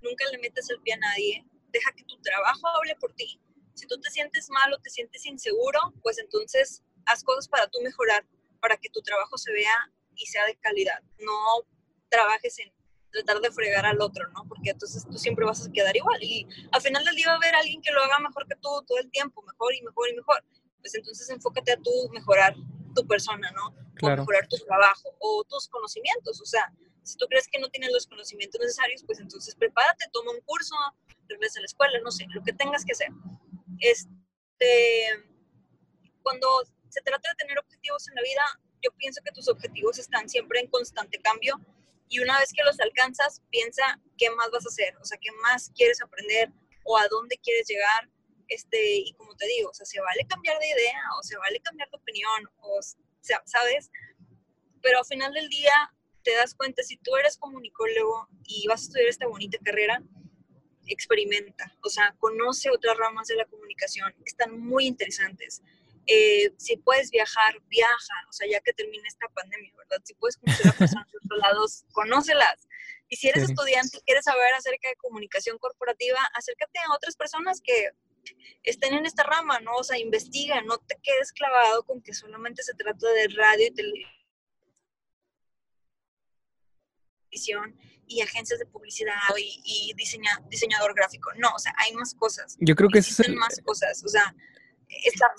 [0.00, 3.40] nunca le metes el pie a nadie, deja que tu trabajo hable por ti.
[3.74, 7.78] Si tú te sientes mal o te sientes inseguro, pues entonces haz cosas para tú
[7.82, 8.24] mejorar,
[8.60, 11.00] para que tu trabajo se vea y sea de calidad.
[11.18, 11.66] No
[12.08, 12.72] trabajes en
[13.10, 14.44] tratar de fregar al otro, ¿no?
[14.48, 17.36] Porque entonces tú siempre vas a quedar igual y al final del día va a
[17.36, 20.14] haber alguien que lo haga mejor que tú todo el tiempo, mejor y mejor y
[20.14, 20.44] mejor.
[20.80, 22.54] Pues entonces enfócate a tú mejorar
[22.94, 23.74] tu persona, ¿no?
[24.02, 27.90] O mejorar tu trabajo o tus conocimientos, o sea, si tú crees que no tienes
[27.90, 30.74] los conocimientos necesarios, pues entonces prepárate, toma un curso,
[31.26, 33.08] regresa a la escuela, no sé, lo que tengas que hacer.
[33.80, 35.24] Este,
[36.22, 36.46] cuando
[36.90, 38.42] se trata de tener objetivos en la vida,
[38.82, 41.60] yo pienso que tus objetivos están siempre en constante cambio
[42.08, 45.30] y una vez que los alcanzas, piensa qué más vas a hacer, o sea, qué
[45.42, 46.50] más quieres aprender
[46.84, 48.08] o a dónde quieres llegar.
[48.48, 51.60] Este, y como te digo, o sea, se vale cambiar de idea o se vale
[51.60, 52.80] cambiar de opinión, o
[53.20, 53.90] sea, ¿sabes?
[54.80, 58.84] Pero al final del día te das cuenta, si tú eres comunicólogo y vas a
[58.84, 60.02] estudiar esta bonita carrera,
[60.86, 65.62] experimenta, o sea, conoce otras ramas de la comunicación, están muy interesantes.
[66.10, 70.00] Eh, si puedes viajar, viaja, o sea, ya que termine esta pandemia, ¿verdad?
[70.04, 72.66] Si puedes conocer a personas de otros lados, conócelas.
[73.10, 77.60] Y si eres estudiante y quieres saber acerca de comunicación corporativa, acércate a otras personas
[77.60, 77.90] que
[78.62, 79.74] estén en esta rama, ¿no?
[79.74, 83.74] O sea, investiga, no te quedes clavado con que solamente se trata de radio y
[87.30, 89.92] televisión y agencias de publicidad y,
[90.48, 91.30] diseñador gráfico.
[91.36, 92.56] No, o sea, hay más cosas.
[92.60, 94.34] Yo creo que es más cosas, o sea,
[95.04, 95.30] está,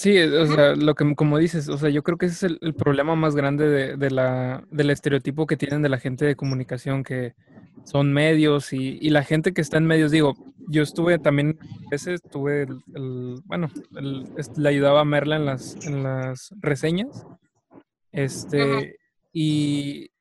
[0.00, 2.72] Sí, o sea, lo que como dices, o sea, yo creo que ese es el,
[2.72, 7.34] problema más grande de, la, del estereotipo que tienen de la gente de comunicación, que
[7.84, 10.36] son medios y, la gente que está en medios, digo,
[10.68, 13.68] yo estuve también, a veces tuve el, bueno,
[14.56, 17.26] le ayudaba a Merla en las, en las reseñas,
[18.10, 18.96] este,
[19.34, 20.12] y,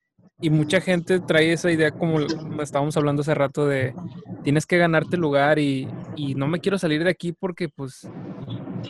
[0.41, 2.19] y mucha gente trae esa idea como
[2.61, 3.93] estábamos hablando hace rato de
[4.43, 5.87] tienes que ganarte lugar y,
[6.17, 8.09] y no me quiero salir de aquí porque pues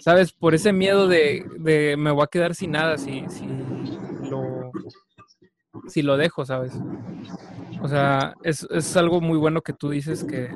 [0.02, 0.32] ¿sabes?
[0.32, 3.46] Por ese miedo de, de me voy a quedar sin nada si, si,
[4.30, 4.72] lo,
[5.88, 6.74] si lo dejo, ¿sabes?
[7.82, 10.50] O sea, es, es, algo muy bueno que tú dices que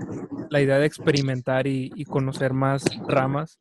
[0.49, 3.59] la idea de experimentar y, y conocer más ramas.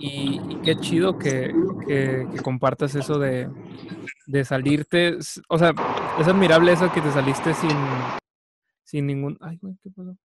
[0.00, 1.54] Y, qué chido que,
[1.86, 3.48] que, que compartas eso de,
[4.26, 5.18] de, salirte.
[5.48, 5.72] O sea,
[6.18, 7.76] es admirable eso que te saliste sin,
[8.82, 9.38] sin ningún...
[9.40, 10.16] Ay, güey, ¿qué pasó?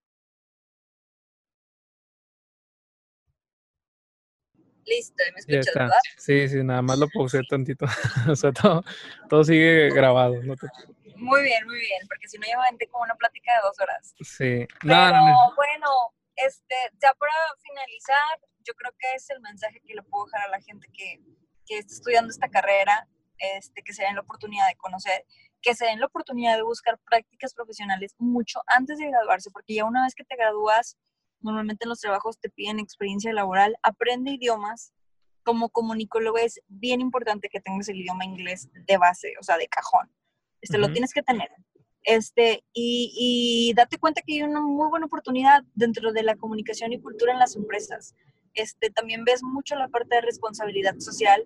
[4.86, 5.98] Listo, ¿me escuchas, verdad?
[6.18, 7.86] Sí, sí, nada más lo puse tantito.
[8.30, 8.84] o sea, todo,
[9.30, 10.36] todo sigue grabado.
[11.16, 14.14] Muy bien, muy bien, porque si no vente como una plática de dos horas.
[14.22, 14.68] Sí.
[14.82, 15.18] Pero
[15.56, 15.90] bueno,
[16.36, 20.50] este, ya para finalizar, yo creo que es el mensaje que le puedo dejar a
[20.50, 21.22] la gente que,
[21.66, 25.26] que está estudiando esta carrera, este, que se den la oportunidad de conocer,
[25.62, 29.86] que se den la oportunidad de buscar prácticas profesionales mucho antes de graduarse, porque ya
[29.86, 30.98] una vez que te gradúas,
[31.46, 34.92] normalmente en los trabajos te piden experiencia laboral, aprende idiomas.
[35.44, 39.68] Como comunicólogo es bien importante que tengas el idioma inglés de base, o sea, de
[39.68, 40.12] cajón.
[40.60, 41.50] Este, Lo tienes que tener.
[42.04, 46.94] Este, y, y, date cuenta que hay una muy buena oportunidad dentro de la comunicación
[46.94, 48.16] y cultura en las empresas.
[48.56, 51.46] Este, también ves mucho la parte de responsabilidad social,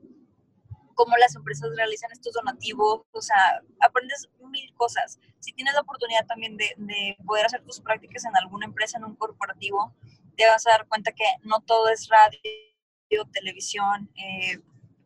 [1.00, 5.18] cómo las empresas realizan estos donativos, o sea, aprendes mil cosas.
[5.40, 9.06] Si tienes la oportunidad también de, de, poder hacer tus prácticas en alguna empresa, en
[9.06, 9.96] un corporativo,
[10.36, 14.60] te vas a dar cuenta que no todo es radio, televisión, eh,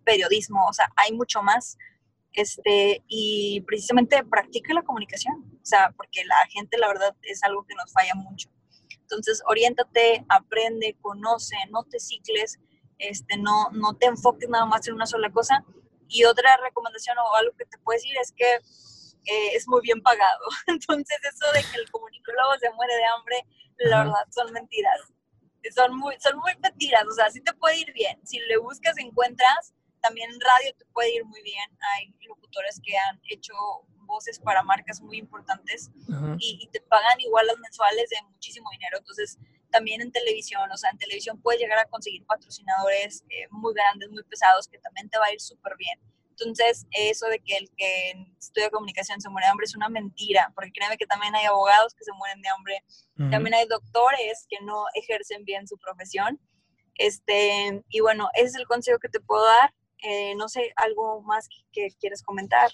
[0.04, 1.78] periodismo, o sea, hay mucho más.
[2.32, 7.68] Este, y precisamente practica la comunicación, o sea, porque la gente, la verdad, es algo
[7.68, 8.50] que nos falla mucho.
[9.00, 12.58] Entonces, oriéntate, aprende, conoce, no te cicles,
[12.98, 15.64] este, no, no te enfoques nada más en una sola cosa
[16.14, 18.54] y otra recomendación o algo que te puedo decir es que
[19.26, 20.46] eh, es muy bien pagado.
[20.68, 23.46] Entonces eso de que el comunicólogo se muere de hambre,
[23.78, 25.00] la verdad son mentiras.
[25.76, 28.20] Son muy, son muy mentiras, o sea, sí te puede ir bien.
[28.26, 31.70] Si le buscas, encuentras, también en radio te puede ir muy bien.
[31.96, 33.54] Hay locutores que han hecho
[34.06, 35.90] voces para marcas muy importantes
[36.38, 38.98] y, te pagan igual las mensuales de muchísimo dinero.
[38.98, 39.40] Entonces,
[39.74, 44.10] también en televisión, o sea, en televisión puedes llegar a conseguir patrocinadores eh, muy grandes,
[44.10, 46.00] muy pesados, que también te va a ir súper bien.
[46.30, 50.52] Entonces, eso de que el que estudia comunicación se muere de hambre es una mentira,
[50.56, 52.84] porque créeme que también hay abogados que se mueren de hambre,
[53.30, 56.40] también hay doctores que no ejercen bien su profesión.
[56.96, 59.74] Este, y bueno, ese es el consejo que te puedo dar.
[60.04, 62.72] Eh, no sé, algo más que, quieres comentar.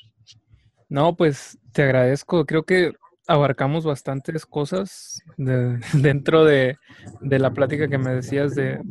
[0.88, 2.46] No, pues te agradezco.
[2.46, 2.94] Creo que
[3.30, 6.78] abarcamos bastantes cosas dentro de,
[7.22, 8.82] la plática que me decías de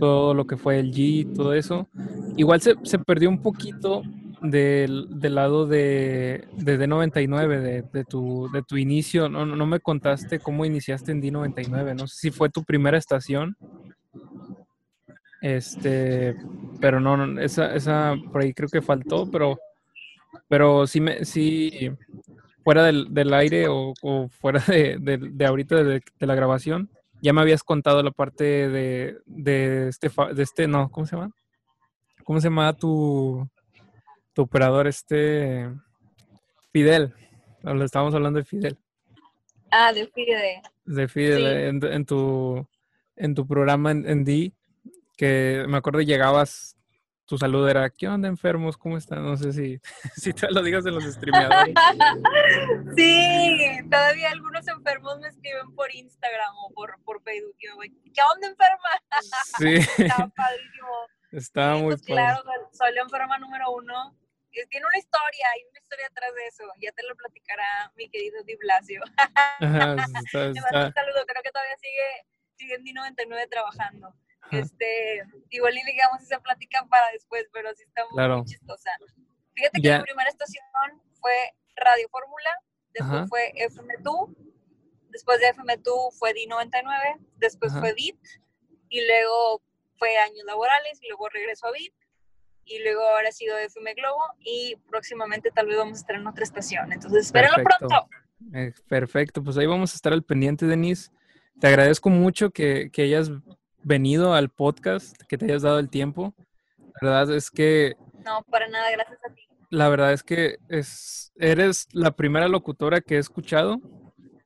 [0.00, 1.88] todo lo que fue el G y todo eso.
[2.36, 4.02] Igual se, se perdió un poquito
[4.40, 9.28] del, del lado de, de D99, de, de, tu, de tu inicio.
[9.28, 11.94] No, no me contaste cómo iniciaste en D99.
[11.94, 13.56] No sé si fue tu primera estación.
[15.42, 16.34] Este,
[16.80, 19.58] pero no, esa, esa por ahí creo que faltó, pero,
[20.48, 21.90] pero sí me, sí,
[22.62, 26.90] fuera del, del aire o, o, fuera de, de, de ahorita de, de, la grabación,
[27.20, 31.30] ya me habías contado la parte de, de este, de este, no, ¿cómo se llama?
[32.24, 33.48] ¿Cómo se llama tu,
[34.32, 35.70] tu operador, este
[36.72, 37.14] Fidel?
[37.62, 38.78] Le estábamos hablando de Fidel.
[39.70, 40.60] Ah, de Fidel.
[40.84, 42.66] De Fidel, en, en, tu,
[43.16, 44.52] en tu programa en, en D,
[45.16, 46.76] que me acuerdo llegabas,
[47.26, 48.76] tu saludo era, ¿qué onda enfermos?
[48.76, 49.22] ¿Cómo están?
[49.22, 49.80] No sé si,
[50.16, 51.74] si te lo digas en los streameadores.
[52.96, 58.20] sí, todavía algunos enfermos me escriben por Instagram o por, por Facebook y me ¿qué
[58.34, 58.88] onda enferma?
[59.58, 59.74] Sí.
[60.02, 60.88] Estaba padrísimo.
[61.32, 62.42] Estaba muy pues, Claro,
[62.72, 64.16] soy la enferma número uno.
[64.50, 66.64] Tiene una historia, hay una historia atrás de eso.
[66.78, 69.00] Ya te lo platicará mi querido Di Blasio.
[69.16, 70.48] Ajá, está, está.
[70.48, 74.14] un saludo, creo que todavía sigue, sigue en D99 trabajando.
[74.50, 78.44] Este, igual y digamos esa plática para después, pero sí está muy, claro.
[78.44, 78.90] chistosa.
[79.54, 80.64] Fíjate que mi primera estación
[81.20, 81.32] fue
[81.76, 82.50] Radio Fórmula,
[82.92, 83.26] después Ajá.
[83.28, 84.34] fue FM2,
[85.10, 87.80] después de FM2 fue D99, después Ajá.
[87.80, 88.18] fue VIP,
[88.88, 89.62] y luego
[89.98, 91.94] fue años laborales, y luego regreso a VIP,
[92.64, 96.26] y luego ahora ha sido FM Globo, y próximamente tal vez vamos a estar en
[96.26, 96.92] otra estación.
[96.92, 98.08] Entonces, espérenlo pronto.
[98.54, 101.10] Eh, perfecto, pues ahí vamos a estar al pendiente, Denise.
[101.60, 103.30] Te agradezco mucho que, que hayas
[103.82, 106.34] venido al podcast, que te hayas dado el tiempo.
[107.00, 107.94] La verdad es que...
[108.24, 109.42] No, para nada, gracias a ti.
[109.70, 113.80] La verdad es que es, eres la primera locutora que he escuchado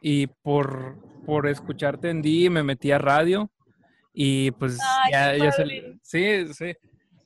[0.01, 3.51] y por, por escucharte en D me metí a radio
[4.13, 6.75] y pues Ay, ya, ya se, sí, sí.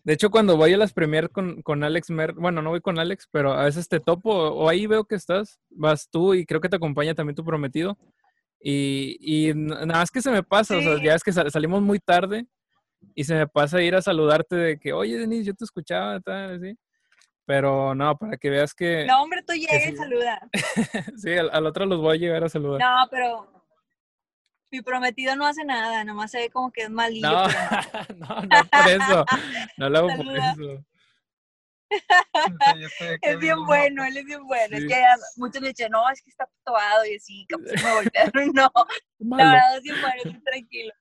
[0.03, 2.99] De hecho, cuando voy a las premier con, con Alex Mer, bueno, no voy con
[2.99, 6.61] Alex, pero a veces te topo o ahí veo que estás, vas tú y creo
[6.61, 7.99] que te acompaña también tu prometido.
[8.63, 10.87] Y, y, nada más que se me pasa, sí.
[10.87, 12.47] o sea, ya es que sal, salimos muy tarde
[13.15, 16.57] y se me pasa ir a saludarte de que, oye, Denise, yo te escuchaba, tal,
[16.57, 16.79] así.
[17.47, 19.07] Pero no, para que veas que...
[19.07, 20.41] No, hombre, tú llegas y saluda.
[21.17, 22.81] sí, al, al, otro los voy a llegar a saludar.
[22.81, 23.61] No, pero
[24.71, 27.29] mi prometido no hace nada, nomás se ve como que es malillo.
[27.29, 27.47] No,
[28.17, 29.25] no, no por eso.
[29.79, 30.85] No lo hago por eso.
[33.23, 34.77] Es bien bueno, él es bien bueno.
[34.77, 34.85] Sí.
[34.85, 35.03] Es que
[35.37, 38.53] muchos me dicen, no, es que está tatuado y así, capaz me voltearon.
[38.55, 38.71] No,
[39.19, 39.45] malo.
[39.45, 40.93] la verdad es bien bueno, es tranquilo.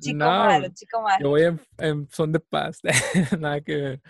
[0.00, 1.18] Chico no, malo, chico malo.
[1.20, 2.80] Yo voy en, en son de paz,
[3.38, 4.00] nada que ver.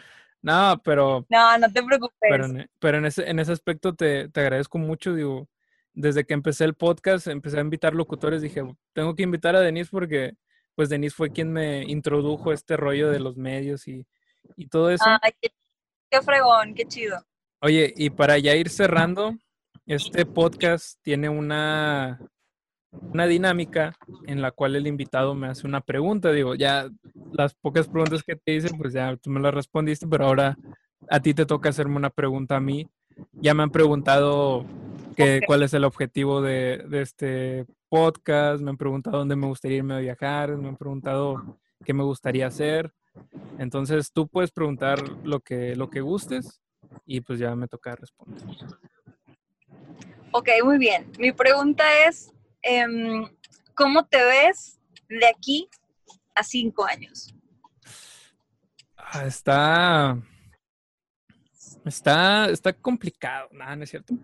[0.40, 1.26] No, pero...
[1.28, 2.16] No, no te preocupes.
[2.20, 5.48] Pero, en, pero en, ese, en ese aspecto te, te agradezco mucho, digo,
[5.92, 8.62] desde que empecé el podcast, empecé a invitar locutores, dije,
[8.92, 10.34] tengo que invitar a Denise porque,
[10.74, 14.06] pues, Denise fue quien me introdujo este rollo de los medios y,
[14.56, 15.04] y todo eso.
[15.22, 15.50] Ay, qué
[16.10, 17.22] Qué fregón, qué chido.
[17.60, 19.34] Oye, y para ya ir cerrando,
[19.84, 22.18] este podcast tiene una,
[22.92, 23.94] una dinámica
[24.26, 26.32] en la cual el invitado me hace una pregunta.
[26.32, 26.88] Digo, ya
[27.32, 30.56] las pocas preguntas que te hice, pues ya tú me las respondiste, pero ahora
[31.10, 32.88] a ti te toca hacerme una pregunta a mí.
[33.32, 34.64] Ya me han preguntado
[35.14, 35.40] que, okay.
[35.46, 39.94] cuál es el objetivo de, de este podcast, me han preguntado dónde me gustaría irme
[39.94, 42.94] a viajar, me han preguntado qué me gustaría hacer.
[43.58, 46.60] Entonces tú puedes preguntar lo que, lo que gustes
[47.04, 48.42] y pues ya me toca responder.
[50.32, 51.10] Ok, muy bien.
[51.18, 52.86] Mi pregunta es, eh,
[53.74, 55.68] ¿cómo te ves de aquí
[56.34, 57.34] a cinco años?
[58.96, 60.18] Ah, está,
[61.84, 63.48] está, está complicado.
[63.52, 64.14] Nada, no es cierto.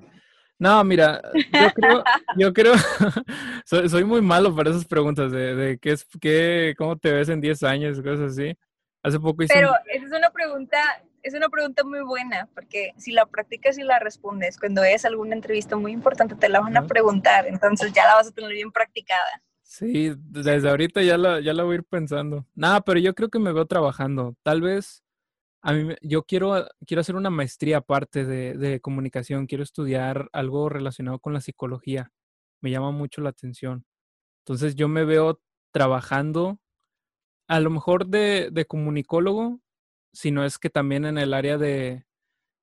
[0.59, 2.05] No, mira, yo creo,
[2.37, 2.75] yo creo,
[3.65, 7.29] soy, soy, muy malo para esas preguntas de, de qué es, qué, cómo te ves
[7.29, 8.57] en 10 años, cosas así.
[9.05, 9.77] Hace poco hice Pero un...
[9.91, 10.79] esa es una pregunta,
[11.23, 15.35] es una pregunta muy buena, porque si la practicas y la respondes, cuando es alguna
[15.35, 18.73] entrevista muy importante, te la van a preguntar, entonces ya la vas a tener bien
[18.73, 19.43] practicada.
[19.63, 22.47] Sí, desde ahorita ya la, ya la voy a ir pensando.
[22.55, 24.37] Nada, pero yo creo que me veo trabajando.
[24.43, 25.05] Tal vez
[25.61, 30.69] a mí, yo quiero, quiero hacer una maestría aparte de, de comunicación, quiero estudiar algo
[30.69, 32.11] relacionado con la psicología.
[32.61, 33.85] Me llama mucho la atención.
[34.45, 35.41] Entonces yo me veo
[35.73, 36.59] trabajando,
[37.47, 39.61] a lo mejor de, de comunicólogo,
[40.13, 42.07] sino es que también en el área de,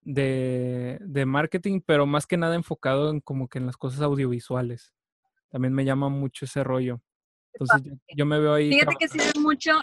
[0.01, 4.93] de, de, marketing, pero más que nada enfocado en como que en las cosas audiovisuales.
[5.49, 7.01] También me llama mucho ese rollo.
[7.53, 8.69] Entonces yo, me veo ahí.
[8.69, 9.81] Fíjate que sirve mucho,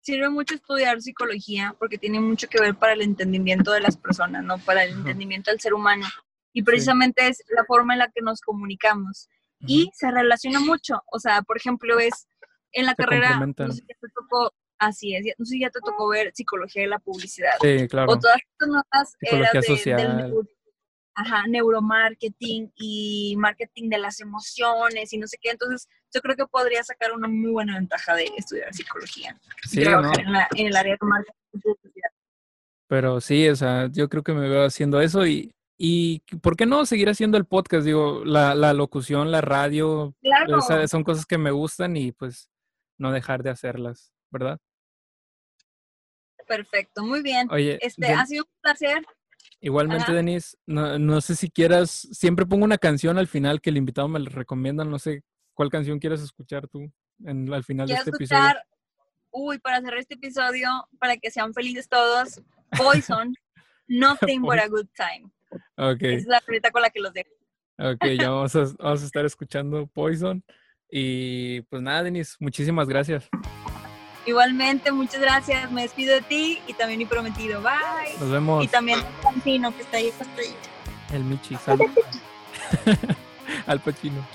[0.00, 4.42] sirve mucho estudiar psicología porque tiene mucho que ver para el entendimiento de las personas,
[4.42, 4.58] ¿no?
[4.58, 6.06] Para el entendimiento del ser humano.
[6.54, 9.28] Y precisamente es la forma en la que nos comunicamos.
[9.60, 11.02] Y se relaciona mucho.
[11.12, 12.28] O sea, por ejemplo, es
[12.72, 16.08] en la carrera, no sé, te tocó Así es, no sé si ya te tocó
[16.08, 17.50] ver psicología de la publicidad.
[17.60, 18.12] Sí, claro.
[18.12, 20.34] O todas estas notas psicología social.
[21.14, 25.50] ajá, neuromarketing y marketing de las emociones y no sé qué.
[25.50, 29.36] Entonces, yo creo que podría sacar una muy buena ventaja de estudiar psicología.
[29.64, 31.34] Sí, trabajar en, en, el área de marketing.
[32.86, 36.66] Pero sí, o sea, yo creo que me veo haciendo eso y, y ¿por qué
[36.66, 37.84] no seguir haciendo el podcast?
[37.84, 40.60] Digo, la, la locución, la radio, claro.
[40.86, 42.48] son cosas que me gustan y pues
[42.98, 44.58] no dejar de hacerlas, ¿verdad?
[46.46, 47.48] Perfecto, muy bien.
[47.50, 49.06] Oye, este, ha sido un placer.
[49.60, 53.76] Igualmente, Denise, no, no, sé si quieras, siempre pongo una canción al final que el
[53.76, 55.22] invitado me recomienda, no sé
[55.52, 56.92] cuál canción quieres escuchar tú
[57.24, 58.78] en, al final de este escuchar, episodio.
[59.30, 60.68] Uy, para cerrar este episodio,
[60.98, 62.40] para que sean felices todos,
[62.76, 63.34] Poison,
[63.88, 65.30] Nothing But a Good Time.
[65.76, 66.02] Ok.
[66.02, 66.40] es la
[66.70, 67.30] con la que los dejo.
[67.78, 70.42] Ok, ya vamos a, vamos a estar escuchando Poison.
[70.90, 73.28] Y pues nada, Denis, muchísimas gracias.
[74.26, 75.70] Igualmente, muchas gracias.
[75.72, 77.62] Me despido de ti y también mi prometido.
[77.62, 78.18] Bye.
[78.20, 78.64] Nos vemos.
[78.64, 80.68] Y también el Pacino que está ahí pues, acostadito.
[81.12, 81.90] El Michi, saludos.
[83.66, 84.26] Al Pacino.